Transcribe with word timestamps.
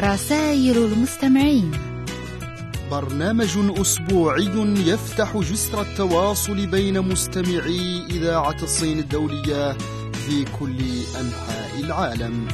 رسائل 0.00 0.76
المستمعين. 0.78 1.70
برنامج 2.90 3.80
أسبوعي 3.80 4.50
يفتح 4.86 5.36
جسر 5.36 5.80
التواصل 5.80 6.66
بين 6.66 7.00
مستمعي 7.00 8.06
إذاعة 8.10 8.62
الصين 8.62 8.98
الدولية 8.98 9.72
في 10.12 10.44
كل 10.60 10.78
أنحاء 11.20 11.80
العالم. 11.80 12.48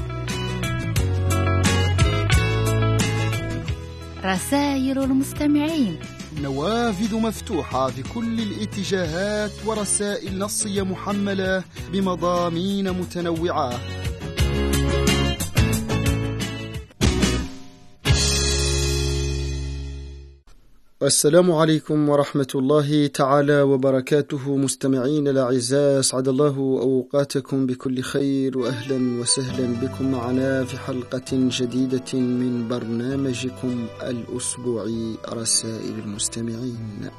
رسائل 4.24 4.98
المستمعين. 4.98 5.98
نوافذ 6.42 7.16
مفتوحة 7.16 7.90
في 7.90 8.02
كل 8.02 8.40
الاتجاهات 8.40 9.52
ورسائل 9.66 10.38
نصية 10.38 10.82
محملة 10.82 11.64
بمضامين 11.92 12.90
متنوعة. 12.90 13.80
السلام 21.06 21.52
عليكم 21.52 22.08
ورحمة 22.08 22.48
الله 22.54 23.06
تعالى 23.06 23.62
وبركاته. 23.62 24.56
مستمعين 24.56 25.28
الأعزاء 25.28 26.00
أسعد 26.00 26.28
الله 26.28 26.56
أوقاتكم 26.82 27.66
بكل 27.66 28.02
خير 28.02 28.58
وأهلا 28.58 29.20
وسهلا 29.20 29.66
بكم 29.82 30.12
معنا 30.12 30.64
في 30.64 30.78
حلقة 30.78 31.30
جديدة 31.32 32.18
من 32.18 32.68
برنامجكم 32.68 33.86
الأسبوعي 34.02 35.16
رسائل 35.28 35.94
المستمعين. 36.04 37.10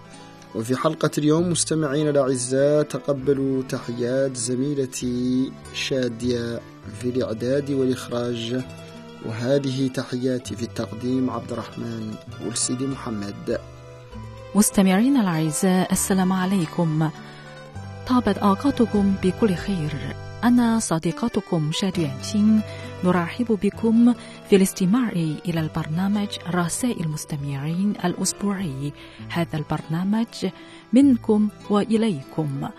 وفي 0.56 0.76
حلقة 0.76 1.12
اليوم 1.18 1.50
مستمعين 1.50 2.10
الأعزاء 2.10 2.84
تقبلوا 2.84 3.64
تحيات 3.64 4.38
زميلتي 4.38 5.52
شادية 5.74 6.60
في 7.00 7.10
الإعداد 7.10 7.72
والإخراج 7.72 8.62
وهذه 9.26 9.88
تحياتي 9.88 10.56
في 10.56 10.64
التقديم 10.64 11.30
عبد 11.30 11.52
الرحمن 11.52 12.14
والسيدي 12.46 12.86
محمد. 12.86 13.58
مستمعينا 14.56 15.22
الأعزاء 15.22 15.92
السلام 15.92 16.34
عليكم. 16.34 17.10
طابت 18.08 18.38
أوقاتكم 18.38 19.16
بكل 19.24 19.56
خير. 19.56 20.16
أنا 20.44 20.80
صديقتكم 20.80 21.72
شاد 21.72 21.98
يانشين 21.98 22.62
نرحب 23.04 23.60
بكم 23.64 24.14
في 24.50 24.56
الاستماع 24.56 25.10
إلى 25.46 25.60
البرنامج 25.60 26.28
رسائل 26.50 27.06
المستمعين 27.06 27.94
الأسبوعي. 28.06 28.94
هذا 29.30 29.58
البرنامج 29.58 30.48
منكم 30.94 31.50
وإليكم. 31.70 32.70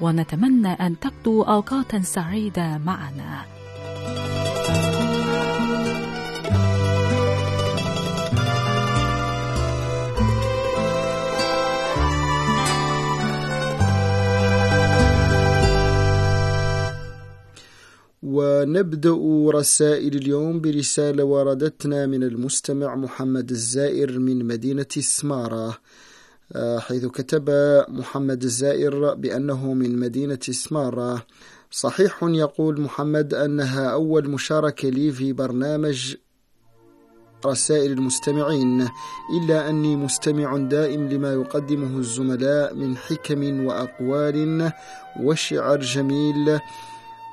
ونتمنى 0.00 0.72
أن 0.72 0.98
تقضوا 0.98 1.44
أوقاتا 1.44 2.00
سعيدة 2.00 2.78
معنا. 2.78 3.57
ونبدأ 18.38 19.18
رسائل 19.58 20.14
اليوم 20.16 20.60
برسالة 20.60 21.24
وردتنا 21.24 22.06
من 22.06 22.22
المستمع 22.22 22.94
محمد 22.94 23.50
الزائر 23.50 24.18
من 24.18 24.44
مدينة 24.44 24.92
سمارة. 24.98 25.78
حيث 26.78 27.04
كتب 27.06 27.50
محمد 27.88 28.42
الزائر 28.42 29.14
بأنه 29.14 29.72
من 29.74 29.98
مدينة 29.98 30.38
سمارة. 30.50 31.26
صحيح 31.70 32.18
يقول 32.22 32.80
محمد 32.80 33.34
أنها 33.34 33.90
أول 33.90 34.30
مشاركة 34.30 34.88
لي 34.88 35.12
في 35.12 35.32
برنامج 35.32 36.16
رسائل 37.46 37.92
المستمعين 37.92 38.88
إلا 39.36 39.70
أني 39.70 39.96
مستمع 39.96 40.56
دائم 40.56 41.08
لما 41.08 41.32
يقدمه 41.32 41.98
الزملاء 41.98 42.74
من 42.74 42.96
حكم 42.96 43.66
وأقوال 43.66 44.72
وشعر 45.20 45.80
جميل. 45.80 46.60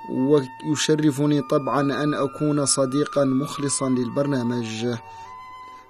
ويشرفني 0.10 1.42
طبعا 1.42 2.04
أن 2.04 2.14
أكون 2.14 2.66
صديقا 2.66 3.26
مخلصا 3.26 3.90
للبرنامج. 3.90 4.88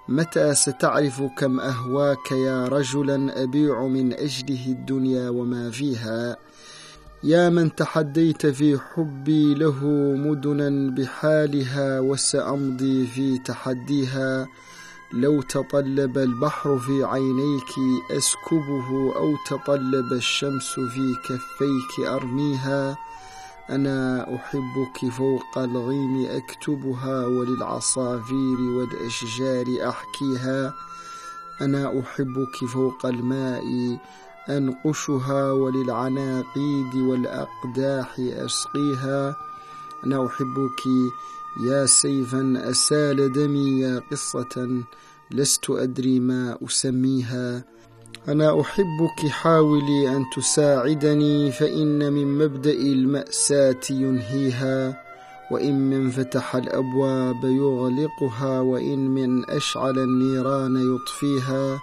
متى 0.08 0.54
ستعرف 0.54 1.22
كم 1.38 1.60
أهواك 1.60 2.32
يا 2.32 2.68
رجلا 2.68 3.42
أبيع 3.42 3.86
من 3.86 4.12
أجله 4.12 4.66
الدنيا 4.66 5.28
وما 5.28 5.70
فيها؟ 5.70 6.36
يا 7.24 7.48
من 7.48 7.74
تحديت 7.74 8.46
في 8.46 8.78
حبي 8.78 9.54
له 9.54 9.84
مدنا 10.16 10.94
بحالها 10.94 12.00
وسأمضي 12.00 13.06
في 13.06 13.38
تحديها. 13.38 14.48
لو 15.12 15.42
تطلب 15.42 16.18
البحر 16.18 16.78
في 16.78 17.04
عينيك 17.04 17.72
أسكبه 18.10 19.16
أو 19.16 19.34
تطلب 19.50 20.12
الشمس 20.12 20.70
في 20.72 21.14
كفيك 21.24 22.06
أرميها. 22.06 22.96
أنا 23.70 24.34
أحبك 24.34 25.10
فوق 25.12 25.58
الغيم 25.58 26.26
أكتبها 26.30 27.26
وللعصافير 27.26 28.60
والأشجار 28.60 29.66
أحكيها. 29.88 30.74
أنا 31.60 32.00
أحبك 32.00 32.56
فوق 32.72 33.06
الماء 33.06 33.64
أنقشها 34.48 35.52
وللعناقيد 35.52 36.94
والأقداح 36.94 38.14
أسقيها 38.18 39.36
أنا 40.06 40.26
أحبك 40.26 40.82
يا 41.64 41.86
سيفا 41.86 42.70
أسال 42.70 43.32
دمي 43.32 43.80
يا 43.80 44.02
قصة 44.10 44.82
لست 45.30 45.70
أدري 45.70 46.20
ما 46.20 46.58
أسميها. 46.64 47.64
أنا 48.28 48.60
أحبك 48.60 49.26
حاولي 49.28 50.16
أن 50.16 50.24
تساعدني 50.36 51.52
فإن 51.52 52.12
من 52.12 52.38
مبدأ 52.38 52.72
المأساة 52.72 53.80
ينهيها 53.90 55.02
وإن 55.50 55.90
من 55.90 56.10
فتح 56.10 56.56
الأبواب 56.56 57.44
يغلقها 57.44 58.60
وإن 58.60 58.98
من 58.98 59.50
أشعل 59.50 59.98
النيران 59.98 60.94
يطفيها. 60.94 61.80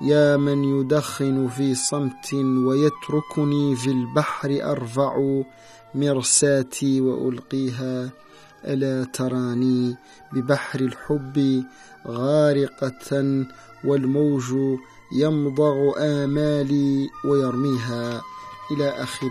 يا 0.00 0.36
من 0.36 0.64
يدخن 0.64 1.48
في 1.48 1.74
صمت 1.74 2.34
ويتركني 2.66 3.76
في 3.76 3.90
البحر 3.90 4.58
أرفع 4.62 5.42
مرساتي 5.94 7.00
وألقيها. 7.00 8.10
ألا 8.64 9.04
تراني 9.04 9.96
ببحر 10.32 10.80
الحب 10.80 11.64
غارقة 12.08 13.44
والموج 13.84 14.54
يمضغ 15.12 15.92
آمالي 15.98 17.10
ويرميها 17.24 18.22
إلى 18.70 18.88
آخر 18.88 19.30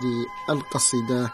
القصيدة. 0.50 1.32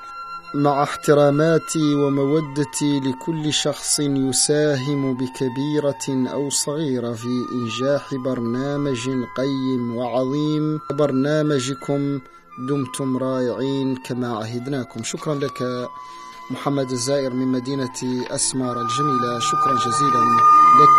مع 0.55 0.83
احتراماتي 0.83 1.95
ومودتي 1.95 3.01
لكل 3.01 3.53
شخص 3.53 4.01
يساهم 4.01 5.15
بكبيرة 5.15 6.33
أو 6.33 6.51
صغيرة 6.51 7.12
في 7.12 7.45
إنجاح 7.53 8.15
برنامج 8.15 9.11
قيم 9.37 9.97
وعظيم. 9.97 10.81
برنامجكم 10.91 12.21
دمتم 12.69 13.17
رائعين 13.17 13.97
كما 13.97 14.37
عهدناكم. 14.37 15.03
شكرا 15.03 15.34
لك 15.34 15.89
محمد 16.51 16.91
الزائر 16.91 17.33
من 17.34 17.47
مدينة 17.47 18.27
أسمار 18.31 18.81
الجميلة. 18.81 19.39
شكرا 19.39 19.75
جزيلا 19.75 20.21
لك. 20.81 20.91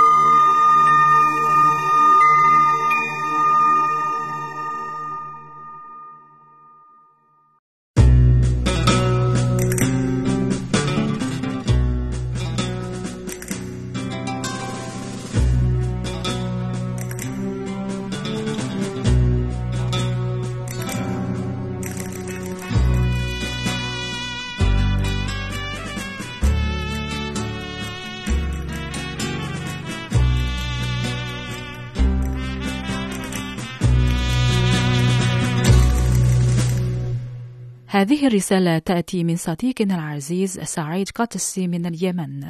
هذه 38.01 38.27
الرسالة 38.27 38.77
تأتي 38.77 39.23
من 39.23 39.35
صديقنا 39.35 39.95
العزيز 39.95 40.59
سعيد 40.59 41.09
قطسي 41.09 41.67
من 41.67 41.85
اليمن 41.85 42.49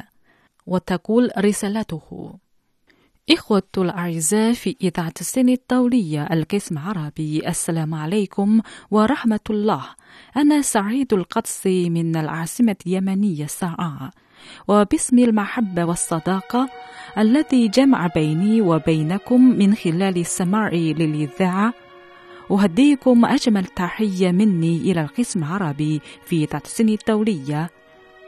وتقول 0.66 1.30
رسالته 1.38 2.34
إخوة 3.30 3.62
الأعزاء 3.78 4.52
في 4.52 4.76
إذاعة 4.82 5.12
السنة 5.20 5.52
الدولية 5.52 6.28
القسم 6.32 6.78
العربي 6.78 7.48
السلام 7.48 7.94
عليكم 7.94 8.60
ورحمة 8.90 9.40
الله. 9.50 9.84
أنا 10.36 10.62
سعيد 10.62 11.12
القدس 11.12 11.66
من 11.66 12.16
العاصمة 12.16 12.76
اليمنية 12.86 13.46
سعاء 13.46 14.10
وباسم 14.68 15.18
المحبة 15.18 15.84
والصداقة 15.84 16.68
الذي 17.18 17.68
جمع 17.68 18.06
بيني 18.06 18.60
وبينكم 18.60 19.40
من 19.58 19.74
خلال 19.74 20.18
السماع 20.18 20.68
للإذاعة 20.72 21.74
أهديكم 22.52 23.24
أجمل 23.24 23.64
تحية 23.64 24.30
مني 24.30 24.76
إلى 24.76 25.00
القسم 25.00 25.44
العربي 25.44 26.00
في 26.24 26.48
السنة 26.64 26.92
الدولية. 26.92 27.70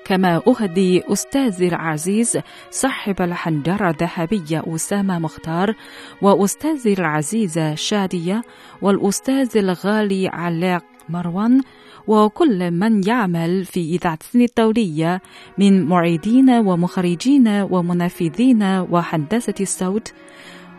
كما 0.05 0.43
أهدي 0.49 1.03
أستاذي 1.13 1.69
العزيز 1.69 2.39
صاحب 2.71 3.23
الحنجرة 3.23 3.91
الذهبية 3.91 4.63
أسامة 4.67 5.19
مختار 5.19 5.75
وأستاذي 6.23 6.93
العزيزة 6.93 7.75
شادية 7.75 8.43
والأستاذ 8.83 9.57
الغالي 9.57 10.29
علاء 10.29 10.83
مروان 11.09 11.61
وكل 12.07 12.71
من 12.71 13.09
يعمل 13.09 13.65
في 13.65 13.81
إذاعة 13.81 14.19
الدولية 14.35 15.23
من 15.59 15.85
معيدين 15.87 16.51
ومخرجين 16.51 17.49
ومنفذين 17.49 18.63
وهندسة 18.63 19.55
الصوت 19.61 20.13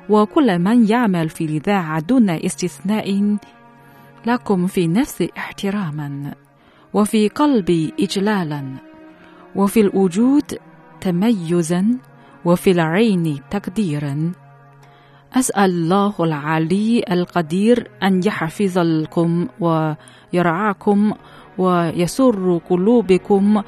وكل 0.10 0.60
من 0.60 0.88
يعمل 0.90 1.30
في 1.30 1.46
الإذاعة 1.46 2.00
دون 2.00 2.30
استثناء 2.30 3.38
لكم 4.26 4.68
في 4.68 4.88
نفس 4.88 5.28
احتراما 5.38 6.34
وفي 6.94 7.28
قلبي 7.28 7.94
إجلالا 8.00 8.64
وفي 9.56 9.82
الوجود 9.82 10.44
تميزا 11.02 11.98
وفي 12.46 12.72
العين 12.72 13.40
تقديرا. 13.52 14.32
أسأل 15.34 15.72
الله 15.72 16.14
العلي 16.20 17.04
القدير 17.12 17.92
أن 18.04 18.22
يحفظكم 18.26 19.48
ويرعاكم 19.60 21.14
ويسر 21.58 22.58
قلوبكم 22.70 23.62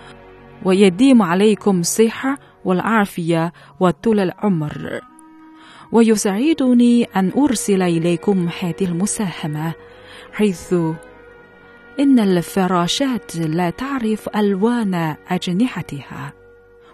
ويديم 0.66 1.22
عليكم 1.22 1.80
الصحة 1.80 2.38
والعافية 2.66 3.54
وطول 3.80 4.20
العمر. 4.20 5.02
ويسعدني 5.92 7.04
أن 7.04 7.32
أرسل 7.38 7.82
إليكم 7.82 8.50
هذه 8.62 8.86
المساهمة 8.86 9.74
حيث 10.34 10.74
إن 12.00 12.20
الفراشات 12.20 13.36
لا 13.36 13.70
تعرف 13.70 14.30
ألوان 14.36 15.16
أجنحتها 15.30 16.34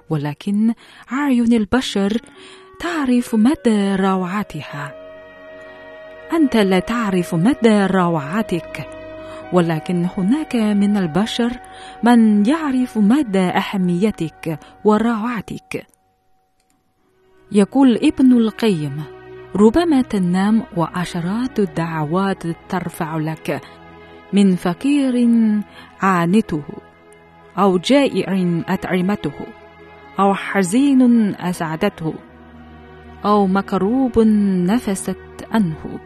ولكن 0.09 0.73
أعين 1.11 1.53
البشر 1.53 2.17
تعرف 2.79 3.35
مدى 3.35 3.95
روعتها. 3.95 4.95
أنت 6.33 6.57
لا 6.57 6.79
تعرف 6.79 7.35
مدى 7.35 7.85
روعتك 7.85 8.89
ولكن 9.53 10.07
هناك 10.17 10.55
من 10.55 10.97
البشر 10.97 11.51
من 12.03 12.45
يعرف 12.45 12.97
مدى 12.97 13.39
أهميتك 13.39 14.59
وروعتك. 14.83 15.92
يقول 17.53 17.95
ابن 17.95 18.31
القيم 18.31 19.03
ربما 19.55 20.01
تنام 20.01 20.63
وعشرات 20.77 21.59
الدعوات 21.59 22.43
ترفع 22.69 23.17
لك 23.17 23.61
من 24.33 24.55
فقير 24.55 25.29
عانته 26.01 26.63
أو 27.57 27.77
جائع 27.77 28.63
أطعمته 28.67 29.33
أو 30.19 30.33
حزين 30.33 31.35
أسعدته 31.35 32.13
أو 33.25 33.47
مكروب 33.47 34.19
نفست 34.69 35.47
عنه 35.51 35.99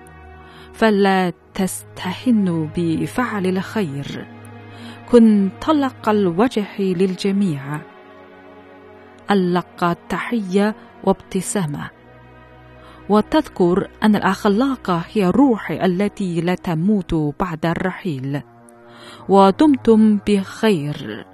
فلا 0.74 1.34
تستهن 1.54 2.70
بفعل 2.76 3.46
الخير. 3.46 4.28
كن 5.12 5.50
طلق 5.62 6.10
الوجه 6.10 6.82
للجميع. 6.82 7.82
ألق 9.31 9.97
تحية 10.09 10.75
وابتسامة. 11.03 11.89
وتذكر 13.09 13.89
أن 14.03 14.15
الأخلاق 14.15 14.89
هي 15.12 15.25
الروح 15.27 15.71
التي 15.71 16.41
لا 16.41 16.56
تموت 16.56 17.13
بعد 17.39 17.65
الرحيل. 17.65 18.41
ودمتم 19.29 20.19
بخير. 20.27 21.25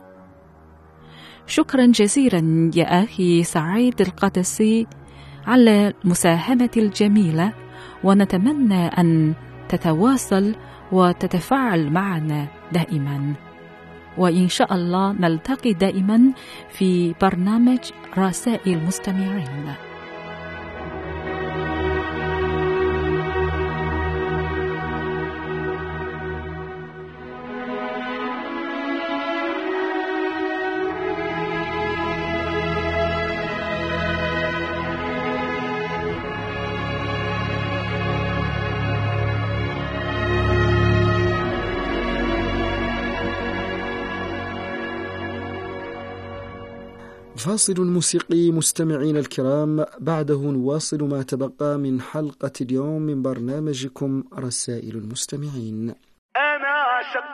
شكرا 1.47 1.85
جزيلا 1.85 2.71
يا 2.75 3.03
أخي 3.03 3.43
سعيد 3.43 4.01
القدسي 4.01 4.87
على 5.47 5.93
المساهمة 6.05 6.69
الجميلة 6.77 7.53
ونتمنى 8.03 8.87
أن 8.87 9.33
تتواصل 9.69 10.55
وتتفاعل 10.91 11.89
معنا 11.89 12.47
دائما. 12.71 13.33
وإن 14.17 14.49
شاء 14.49 14.73
الله 14.73 15.11
نلتقي 15.11 15.73
دائما 15.73 16.31
في 16.69 17.13
برنامج 17.21 17.79
رسائل 18.17 18.77
مستمعين. 18.85 19.92
فاصل 47.43 47.81
موسيقي 47.81 48.51
مستمعين 48.51 49.17
الكرام. 49.17 49.85
بعده 49.99 50.41
نواصل 50.41 51.03
ما 51.03 51.23
تبقى 51.23 51.77
من 51.77 52.01
حلقة 52.01 52.51
اليوم 52.61 53.01
من 53.01 53.21
برنامجكم 53.21 54.23
رسائل 54.39 54.95
المستمعين. 54.95 55.95
أنا 56.37 56.71
عاشق 56.89 57.27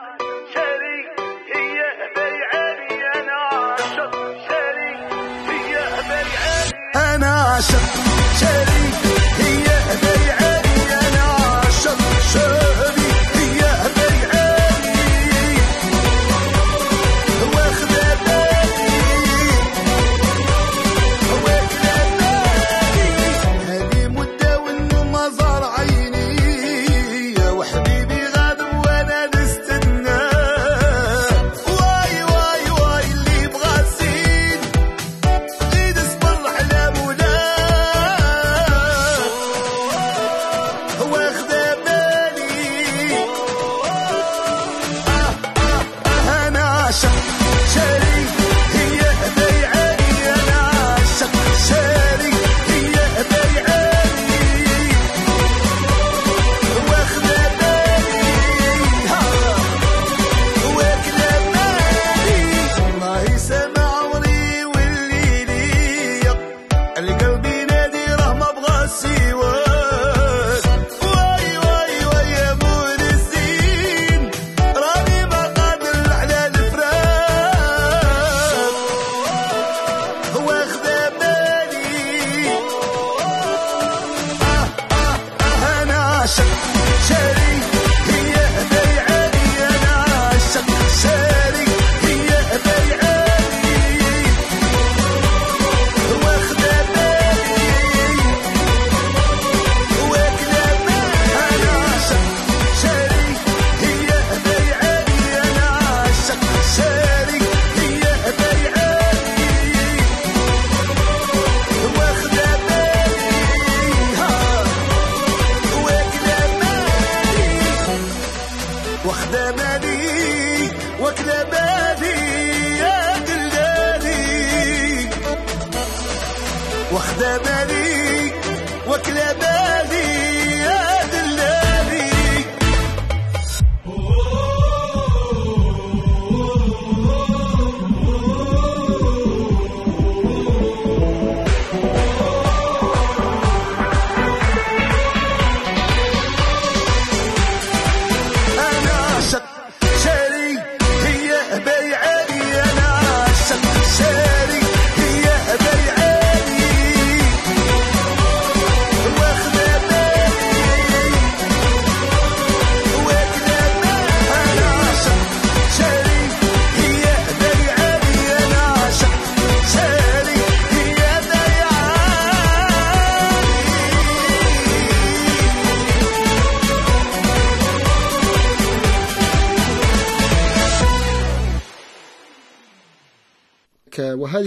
شريك 0.54 1.20
هي 1.54 1.78
بيعاني. 2.14 2.92
أنا 3.14 3.36
عاشق 3.52 4.12
شريك 4.48 5.12
هي 5.50 5.72
بيعاني. 6.08 7.14
أنا 7.14 7.26
عاشق 7.26 7.86
شريك 8.40 8.94
هي 9.38 9.66
بيعاني. 10.02 10.76
أنا 11.06 11.22
عاشق 11.22 12.00
شريك 12.32 12.89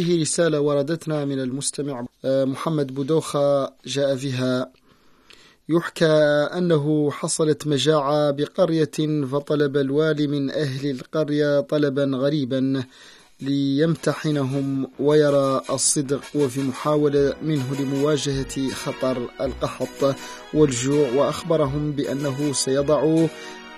وهذه 0.04 0.22
رسالة 0.22 0.62
وردتنا 0.62 1.26
من 1.26 1.40
المستمع 1.40 2.06
آه، 2.26 2.46
محمد 2.46 2.96
بودوخة 2.96 3.74
جاء 3.86 4.16
فيها 4.16 4.72
يحكى 5.70 6.16
أنه 6.58 7.12
حصلت 7.12 7.68
مجاعة 7.68 8.32
بقرية 8.32 9.26
فطلب 9.32 9.78
الوالي 9.78 10.28
من 10.28 10.52
أهل 10.52 10.90
القرية 10.90 11.60
طلبا 11.60 12.04
غريبا 12.04 12.84
ليمتحنهم 13.42 14.88
ويرى 15.00 15.62
الصدق 15.70 16.22
وفي 16.36 16.62
محاولة 16.62 17.34
منه 17.42 17.76
لمواجهة 17.80 18.70
خطر 18.70 19.18
القحط. 19.42 20.16
والجوع 20.54 21.10
وأخبرهم 21.12 21.92
بأنه 21.92 22.54
سيضع 22.54 23.28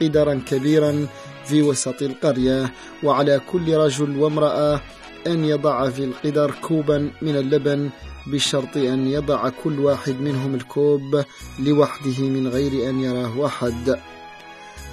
قدرا 0.01 0.41
كبيرا 0.47 1.07
في 1.45 1.61
وسط 1.61 2.01
القرية. 2.01 2.73
وعلى 3.03 3.41
كل 3.51 3.73
رجل 3.73 4.17
وامرأة 4.17 4.81
أن 5.27 5.45
يضع 5.45 5.89
في 5.89 6.03
القدر 6.03 6.51
كوبا 6.61 7.11
من 7.21 7.35
اللبن 7.35 7.89
بشرط 8.27 8.77
أن 8.77 9.07
يضع 9.07 9.49
كل 9.63 9.79
واحد 9.79 10.21
منهم 10.21 10.55
الكوب 10.55 11.23
لوحده 11.59 12.23
من 12.23 12.47
غير 12.47 12.89
أن 12.89 12.99
يراه 12.99 13.45
أحد. 13.45 13.99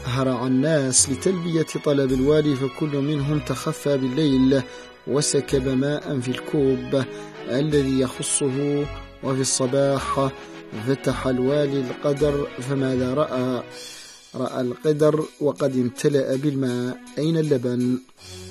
هرع 0.05 0.47
الناس 0.47 1.11
لتلبية 1.11 1.67
طلب 1.85 2.13
الوالي 2.13 2.57
فكل 2.57 2.97
منهم 2.97 3.39
تخفى 3.39 3.99
بالليل 3.99 4.63
وسكب 5.07 5.69
ماء 5.69 6.21
في 6.21 6.29
الكوب 6.29 7.05
الذي 7.51 8.01
يخصه. 8.01 8.87
وفي 9.23 9.41
الصباح 9.41 10.31
فتح 10.87 11.27
الوالي 11.27 11.81
القدر 11.81 12.49
فماذا 12.61 13.15
رأى؟ 13.15 13.63
رأى 14.35 14.61
القدر 14.61 15.25
وقد 15.41 15.77
امتلأ 15.77 16.37
بالماء. 16.37 16.99
أين 17.19 17.37
اللبن؟ 17.37 17.99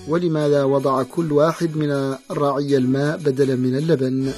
ولماذا 0.07 0.63
وضع 0.63 1.03
كل 1.03 1.31
واحد 1.31 1.77
من 1.77 2.15
الرعية 2.31 2.77
الماء 2.77 3.17
بدلا 3.17 3.55
من 3.55 3.77
اللبن؟ 3.77 4.33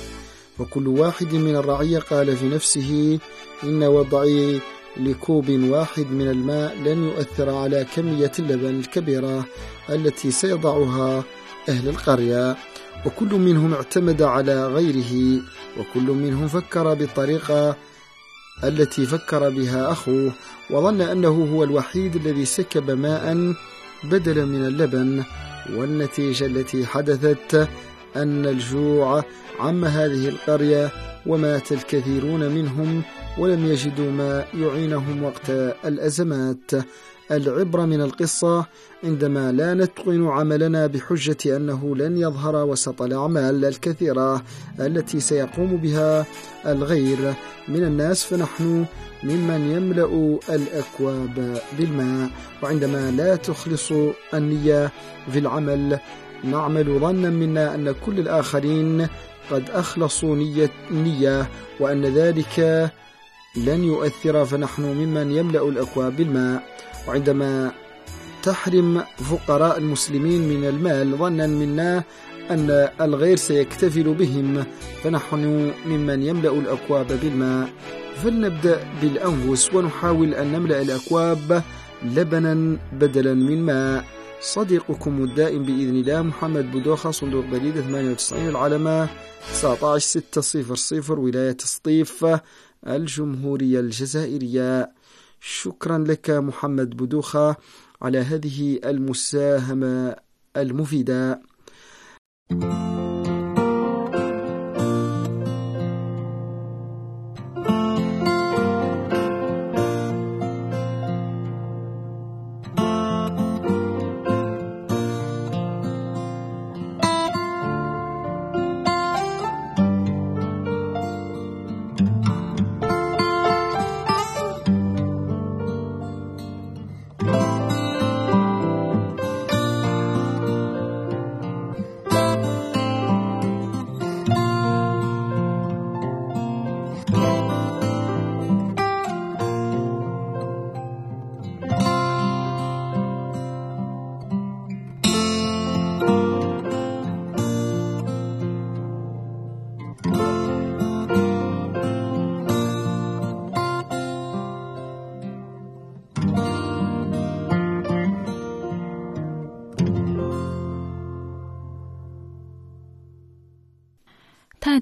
وكل 0.59 0.87
واحد 0.87 1.33
من 1.33 1.55
الرعية 1.55 1.99
قال 1.99 2.37
في 2.37 2.49
نفسه 2.49 3.19
إن 3.63 3.83
وضعي 3.83 4.61
لكوب 4.97 5.49
واحد 5.49 6.11
من 6.11 6.29
الماء 6.29 6.75
لن 6.75 7.03
يؤثر 7.03 7.49
على 7.49 7.85
كمية 7.95 8.31
اللبن 8.39 8.79
الكبيرة 8.79 9.45
التي 9.89 10.31
سيضعها 10.31 11.23
أهل 11.69 11.89
القرية. 11.89 12.55
وكل 13.05 13.33
منهم 13.35 13.73
اعتمد 13.73 14.21
على 14.21 14.67
غيره 14.67 15.41
وكل 15.79 16.11
منهم 16.11 16.47
فكر 16.47 16.93
بالطريقة 16.93 17.75
التي 18.63 19.05
فكر 19.05 19.49
بها 19.49 19.91
أخوه. 19.91 20.31
وظن 20.69 21.01
أنه 21.01 21.49
هو 21.53 21.63
الوحيد 21.63 22.15
الذي 22.15 22.45
سكب 22.45 22.91
ماء 22.91 23.53
بدلا 24.03 24.45
من 24.45 24.65
اللبن. 24.65 25.23
والنتيجة 25.69 26.45
التي 26.45 26.85
حدثت 26.85 27.67
أن 28.15 28.45
الجوع 28.45 29.23
عم 29.59 29.85
هذه 29.85 30.29
القرية 30.29 30.91
ومات 31.25 31.71
الكثيرون 31.71 32.51
منهم 32.51 33.03
ولم 33.37 33.65
يجدوا 33.65 34.11
ما 34.11 34.45
يعينهم 34.53 35.23
وقت 35.23 35.49
الأزمات. 35.85 36.71
العبرة 37.31 37.85
من 37.85 38.01
القصة 38.01 38.65
عندما 39.03 39.51
لا 39.51 39.73
نتقن 39.73 40.27
عملنا 40.27 40.87
بحجة 40.87 41.57
أنه 41.57 41.95
لن 41.95 42.17
يظهر 42.17 42.55
وسط 42.55 43.01
الأعمال 43.01 43.65
الكثيرة 43.65 44.43
التي 44.79 45.19
سيقوم 45.19 45.77
بها 45.77 46.25
الغير 46.65 47.33
من 47.67 47.83
الناس 47.83 48.23
فنحن 48.23 48.85
ممن 49.23 49.71
يملأ 49.71 50.39
الأكواب 50.49 51.61
بالماء 51.77 52.29
وعندما 52.63 53.11
لا 53.11 53.35
تخلص 53.35 53.91
النية 54.33 54.91
في 55.31 55.39
العمل 55.39 55.99
نعمل 56.43 56.99
ظنا 56.99 57.29
منا 57.29 57.75
أن 57.75 57.95
كل 58.05 58.19
الآخرين 58.19 59.07
قد 59.51 59.69
أخلصوا 59.69 60.35
نية, 60.35 60.69
نية 60.91 61.49
وأن 61.79 62.05
ذلك 62.05 62.89
لن 63.57 63.83
يؤثر 63.83 64.45
فنحن 64.45 64.81
ممن 64.81 65.31
يملأ 65.31 65.67
الأكواب 65.69 66.15
بالماء. 66.15 66.63
وعندما 67.07 67.71
تحرم 68.43 69.03
فقراء 69.17 69.77
المسلمين 69.77 70.41
من 70.41 70.67
المال 70.69 71.17
ظنا 71.17 71.47
منا 71.47 72.03
أن 72.51 72.89
الغير 73.01 73.37
سيكتفل 73.37 74.13
بهم 74.13 74.63
فنحن 75.03 75.71
ممن 75.85 76.23
يملأ 76.23 76.51
الأكواب 76.51 77.07
بالماء. 77.07 77.69
فلنبدأ 78.13 78.83
بالأنفس 79.01 79.73
ونحاول 79.73 80.33
أن 80.33 80.51
نملأ 80.51 80.81
الأكواب 80.81 81.63
لبنا 82.03 82.77
بدلا 82.93 83.33
من 83.33 83.65
ماء. 83.65 84.05
صديقكم 84.41 85.23
الدائم 85.23 85.63
بإذن 85.63 85.95
الله 85.95 86.21
محمد 86.21 86.71
بودوخة 86.71 87.11
صندوق 87.11 87.45
بريدة 87.45 87.81
98 87.81 88.49
العلمة 88.49 89.09
19600 89.53 91.19
ولاية 91.19 91.57
سطيف 91.59 92.25
الجمهورية 92.87 93.79
الجزائرية. 93.79 94.91
شكرا 95.39 95.97
لك 95.97 96.29
محمد 96.29 96.89
بودوخة 96.89 97.55
على 98.01 98.17
هذه 98.17 98.79
المساهمة 98.85 100.15
المفيدة. 100.57 101.41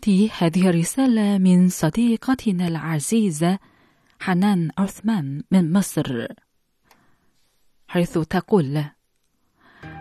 تأتي 0.01 0.31
هذه 0.37 0.69
الرسالة 0.69 1.37
من 1.37 1.69
صديقتنا 1.69 2.67
العزيزة 2.67 3.59
حنان 4.19 4.69
عثمان 4.77 5.43
من 5.51 5.73
مصر 5.73 6.27
حيث 7.87 8.17
تقول 8.17 8.83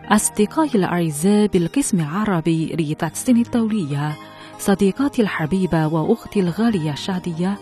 أصدقائي 0.05 0.71
الأعزاء 0.75 1.47
بالقسم 1.47 2.01
العربي 2.01 2.77
لتحسين 2.77 3.37
الدولية 3.37 4.17
صديقاتي 4.59 5.23
الحبيبة 5.23 5.87
وأختي 5.87 6.41
الغالية 6.41 6.95
شادية 6.95 7.59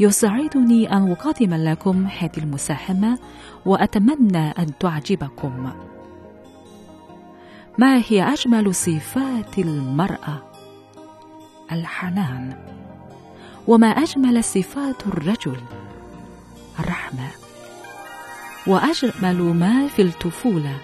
يسعدني 0.00 0.92
أن 0.92 1.10
أقدم 1.10 1.54
لكم 1.54 2.06
هذه 2.06 2.38
المساهمة 2.38 3.18
وأتمنى 3.66 4.50
أن 4.50 4.78
تعجبكم 4.78 5.72
ما 7.78 8.02
هي 8.08 8.22
أجمل 8.22 8.74
صفات 8.74 9.58
المرأة؟ 9.58 10.49
الحنان. 11.72 12.56
وما 13.66 13.86
أجمل 13.88 14.44
صفات 14.44 15.06
الرجل؟ 15.06 15.60
الرحمة. 16.80 17.28
وأجمل 18.66 19.42
ما 19.42 19.88
في 19.88 20.02
الطفولة 20.02 20.76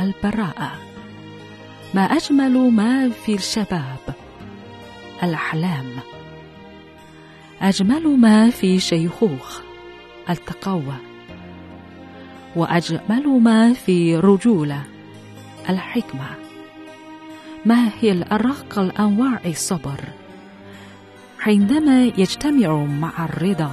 البراءة. 0.00 0.72
ما 1.94 2.02
أجمل 2.02 2.70
ما 2.70 3.10
في 3.10 3.34
الشباب 3.34 4.14
الأحلام. 5.22 5.90
أجمل 7.62 8.20
ما 8.20 8.50
في 8.50 8.80
شيخوخ 8.80 9.60
التقوى. 10.30 10.96
وأجمل 12.56 13.40
ما 13.42 13.72
في 13.72 14.16
رجولة 14.16 14.82
الحكمة. 15.68 16.47
ما 17.64 17.90
هي 18.00 18.12
الأرق 18.12 18.78
الأنواع 18.78 19.40
الصبر 19.46 20.00
عندما 21.46 22.04
يجتمع 22.04 22.84
مع 22.84 23.24
الرضا 23.24 23.72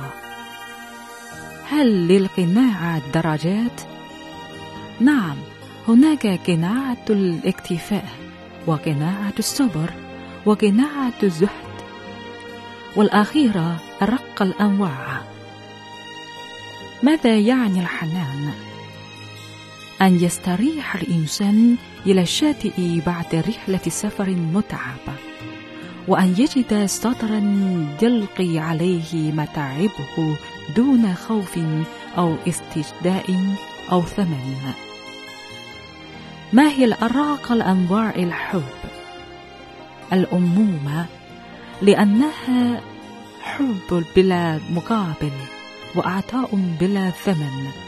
هل 1.69 2.07
للقناعة 2.07 3.01
درجات؟ 3.13 3.81
نعم 4.99 5.35
هناك 5.87 6.27
قناعة 6.27 7.05
الاكتفاء 7.09 8.09
وقناعة 8.67 9.33
الصبر 9.39 9.93
وقناعة 10.45 11.13
الزهد 11.23 11.75
والأخيرة 12.95 13.77
أرق 14.01 14.41
الأنواع 14.41 15.21
ماذا 17.03 17.37
يعني 17.37 17.79
الحنان؟ 17.79 18.51
أن 20.01 20.23
يستريح 20.23 20.95
الإنسان 20.95 21.75
إلى 22.05 22.21
الشاطئ 22.21 23.01
بعد 23.05 23.35
رحلة 23.35 23.81
سفر 23.87 24.29
متعبة 24.29 25.13
وأن 26.07 26.35
يجد 26.37 26.85
سطرا 26.85 27.39
يلقي 28.01 28.59
عليه 28.59 29.31
متاعبه 29.31 30.35
دون 30.75 31.13
خوف 31.13 31.59
أو 32.17 32.35
استجداء 32.47 33.55
أو 33.91 34.01
ثمن 34.01 34.73
ما 36.53 36.69
هي 36.69 36.85
الأراق 36.85 37.51
الأنواع 37.51 38.09
الحب؟ 38.09 38.63
الأمومة 40.13 41.05
لأنها 41.81 42.81
حب 43.41 44.03
بلا 44.15 44.59
مقابل 44.71 45.31
وعطاء 45.95 46.49
بلا 46.79 47.09
ثمن 47.09 47.84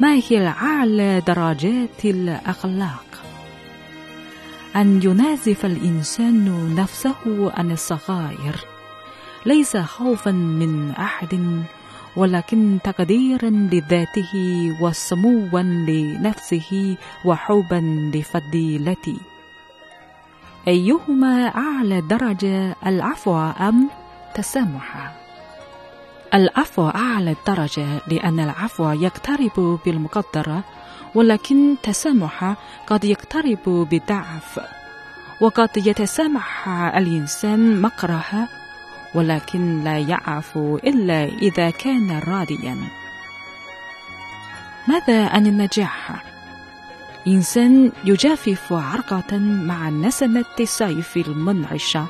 ما 0.00 0.14
هي 0.14 0.48
أعلى 0.48 1.20
درجات 1.26 2.04
الأخلاق؟ 2.04 3.06
أن 4.76 5.00
ينازف 5.02 5.66
الإنسان 5.66 6.74
نفسه 6.74 7.52
عن 7.52 7.70
الصغائر 7.70 8.64
ليس 9.46 9.76
خوفا 9.76 10.30
من 10.30 10.90
أحد 10.90 11.62
ولكن 12.16 12.78
تقديرا 12.84 13.50
لذاته 13.50 14.32
وسموا 14.80 15.60
لنفسه 15.62 16.96
وحبا 17.24 18.10
لفضيلته 18.14 19.16
أيهما 20.68 21.48
أعلى 21.48 22.00
درجة 22.00 22.76
العفو 22.86 23.36
أم 23.38 23.90
تسامح؟ 24.34 25.25
العفو 26.34 26.88
أعلى 26.88 27.36
درجة 27.46 27.86
لأن 28.08 28.40
العفو 28.40 28.90
يقترب 28.90 29.78
بالمقدرة 29.84 30.64
ولكن 31.14 31.74
تسامح 31.82 32.54
قد 32.86 33.04
يقترب 33.04 33.88
بالضعف 33.90 34.60
وقد 35.40 35.70
يتسامح 35.76 36.68
الإنسان 36.68 37.80
مكره 37.80 38.48
ولكن 39.14 39.84
لا 39.84 39.98
يعفو 39.98 40.76
إلا 40.76 41.24
إذا 41.24 41.70
كان 41.70 42.18
راضيا 42.18 42.76
ماذا 44.88 45.26
عن 45.28 45.46
النجاح؟ 45.46 46.24
إنسان 47.26 47.92
يجافف 48.04 48.72
عرقة 48.72 49.38
مع 49.38 49.90
نسمة 49.90 50.44
السيف 50.60 51.16
المنعشة 51.16 52.06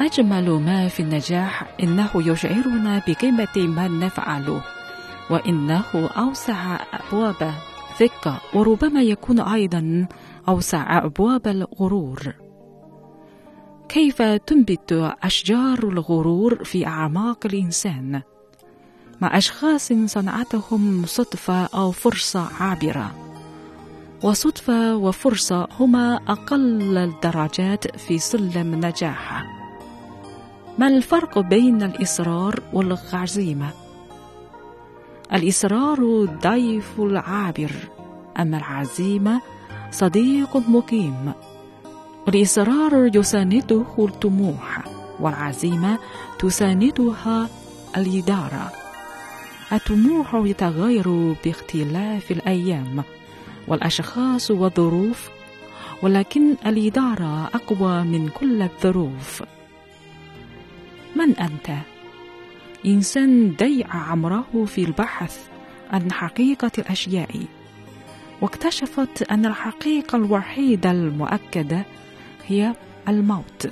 أجمل 0.00 0.50
ما 0.50 0.88
في 0.88 1.00
النجاح 1.00 1.76
إنه 1.82 2.10
يشعرنا 2.14 3.02
بقيمة 3.08 3.56
ما 3.56 3.88
نفعله 3.88 4.62
وإنه 5.30 5.84
أوسع 5.94 6.78
أبواب 6.92 7.54
الثقة 7.90 8.40
وربما 8.54 9.02
يكون 9.02 9.40
أيضا 9.40 10.06
أوسع 10.48 11.04
أبواب 11.04 11.48
الغرور. 11.48 12.34
كيف 13.88 14.22
تنبت 14.22 15.14
أشجار 15.22 15.78
الغرور 15.78 16.64
في 16.64 16.86
أعماق 16.86 17.46
الإنسان؟ 17.46 18.22
مع 19.20 19.38
أشخاص 19.38 19.92
صنعتهم 19.92 21.06
صدفة 21.06 21.64
أو 21.64 21.90
فرصة 21.90 22.48
عابرة. 22.60 23.14
وصدفة 24.22 24.96
وفرصة 24.96 25.68
هما 25.80 26.20
أقل 26.28 26.98
الدرجات 26.98 27.96
في 27.96 28.18
سلم 28.18 28.74
النجاح. 28.74 29.57
ما 30.78 30.88
الفرق 30.88 31.38
بين 31.38 31.82
الإصرار 31.82 32.62
والعزيمة؟ 32.72 33.70
الإصرار 35.32 36.24
ضيف 36.42 37.00
العابر 37.00 37.70
أما 38.38 38.58
العزيمة 38.58 39.40
صديق 39.90 40.56
مقيم. 40.56 41.32
الإصرار 42.28 43.10
يسانده 43.14 43.84
الطموح 43.98 44.84
والعزيمة 45.20 45.98
تساندها 46.38 47.48
الإدارة. 47.96 48.72
الطموح 49.72 50.34
يتغير 50.34 51.34
باختلاف 51.44 52.30
الأيام 52.30 53.02
والأشخاص 53.68 54.50
والظروف 54.50 55.28
ولكن 56.02 56.54
الإدارة 56.66 57.50
أقوى 57.54 58.02
من 58.02 58.28
كل 58.28 58.62
الظروف. 58.62 59.42
من 61.18 61.36
أنت؟ 61.36 61.78
إنسان 62.86 63.54
ضيع 63.58 63.86
عمره 63.90 64.64
في 64.66 64.84
البحث 64.84 65.38
عن 65.92 66.12
حقيقة 66.12 66.70
الأشياء. 66.78 67.44
واكتشفت 68.40 69.22
أن 69.30 69.46
الحقيقة 69.46 70.16
الوحيدة 70.16 70.90
المؤكدة 70.90 71.84
هي 72.46 72.74
الموت. 73.08 73.70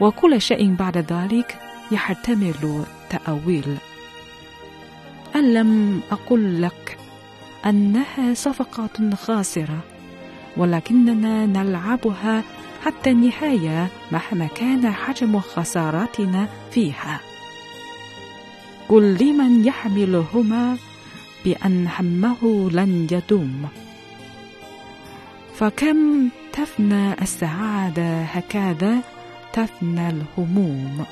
وكل 0.00 0.40
شيء 0.40 0.74
بعد 0.74 0.98
ذلك 0.98 1.58
يحتمل 1.90 2.84
تأويل. 3.10 3.76
ألم 5.36 6.00
أقل 6.10 6.62
لك 6.62 6.98
أنها 7.66 8.34
صفقة 8.34 9.14
خاسرة 9.14 9.80
ولكننا 10.56 11.46
نلعبها 11.46 12.42
حتى 12.84 13.10
النهاية 13.10 13.88
مهما 14.12 14.46
كان 14.46 14.92
حجم 14.92 15.40
خسارتنا 15.40 16.48
فيها. 16.70 17.20
قل 18.88 19.14
لمن 19.14 19.64
يحملهما 19.64 20.76
بأن 21.44 21.88
همه 21.98 22.70
لن 22.70 23.06
يدوم. 23.10 23.68
فكم 25.54 26.28
تفنى 26.52 27.22
السعادة 27.22 28.22
هكذا 28.22 28.98
تفنى 29.52 30.08
الهموم. 30.10 31.04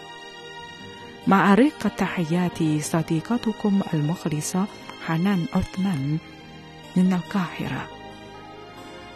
مع 1.26 1.54
رقة 1.54 1.88
تحياتي 1.88 2.80
صديقتكم 2.80 3.80
المخلصة 3.94 4.64
حنان 5.06 5.46
عثمان. 5.54 6.18
من 6.96 7.12
القاهرة. 7.12 8.00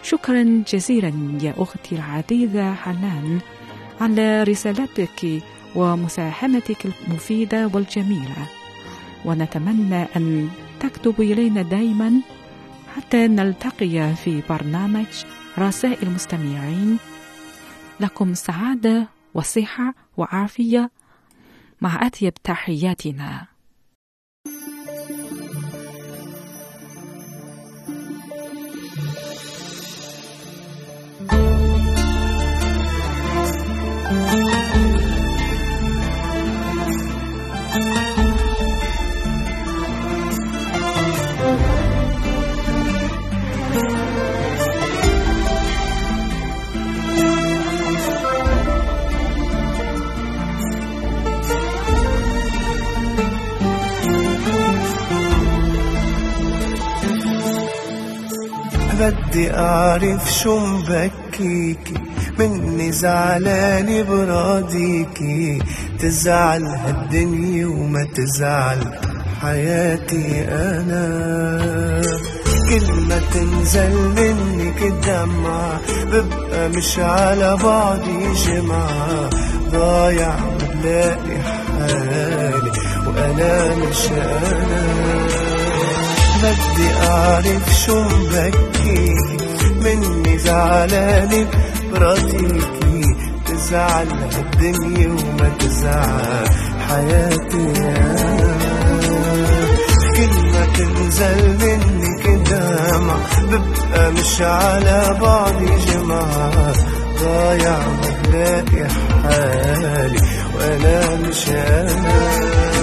شكرا 0.04 0.62
جزيلا 0.68 1.38
يا 1.42 1.54
أختي 1.56 1.94
العزيزة 1.96 2.74
حنان 2.74 3.40
على 4.00 4.42
رسالتك 4.42 5.42
ومساهمتك 5.74 6.86
المفيدة 6.86 7.70
والجميلة. 7.74 8.46
ونتمنى 9.24 10.02
أن 10.16 10.48
تكتب 10.80 11.20
إلينا 11.20 11.62
دائما 11.62 12.20
حتى 12.96 13.28
نلتقي 13.28 14.14
في 14.14 14.42
برنامج 14.48 15.06
رسائل 15.58 16.08
المستمعين. 16.08 16.98
لكم 18.00 18.34
سعادة 18.34 19.08
وصحة 19.34 19.94
وعافية. 20.16 20.90
مع 21.80 22.06
أطيب 22.06 22.34
تحياتنا. 22.34 23.53
بدي 59.08 59.54
أعرف 59.54 60.32
شو 60.32 60.58
مبكيكي 60.58 61.94
مني 62.38 62.92
زعلانة 62.92 64.02
براضيكي 64.02 65.62
تزعل 65.98 66.64
هالدنيا 66.64 67.66
وما 67.66 68.06
تزعل 68.14 68.78
حياتي 69.42 70.44
أنا. 70.48 72.02
كل 72.68 72.92
ما 73.08 73.20
تنزل 73.34 73.92
منك 74.16 74.82
الدمعة 74.82 75.80
ببقى 76.12 76.68
مش 76.68 76.98
على 76.98 77.56
بعضي 77.62 78.32
جمعة. 78.46 79.30
ضايع 79.72 80.34
بلاقي 80.82 81.38
حالي 81.44 82.54
وأنا 83.06 83.74
مش 83.76 84.06
أنا. 84.06 85.23
بدي 86.52 86.90
أعرف 87.08 87.74
شو 87.86 88.00
مبكي 88.02 89.08
مني 89.80 90.38
زعلانة 90.38 91.46
براضيكي 91.92 93.04
تزعل 93.46 94.08
هالدنيا 94.08 95.08
وما 95.08 95.48
تزعل 95.58 96.48
حياتي. 96.88 97.72
كل 100.16 100.34
ما 100.52 100.66
تنزل 100.76 101.58
منك 101.58 102.26
دمع 102.48 103.16
ببقى 103.42 104.12
مش 104.12 104.40
على 104.42 105.16
بعضي 105.20 105.66
جمعة 105.66 106.72
ضايع 107.20 107.78
ما 107.78 108.10
بلاقي 108.28 108.88
حالي 109.24 110.20
وأنا 110.54 111.16
مش 111.16 111.48
أنا 111.48 112.73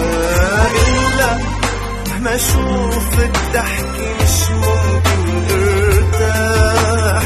ما 2.21 2.36
اشوفك 2.36 3.31
تحكي 3.53 4.13
مش 4.23 4.51
ممكن 4.51 5.45
ارتاح 5.53 7.23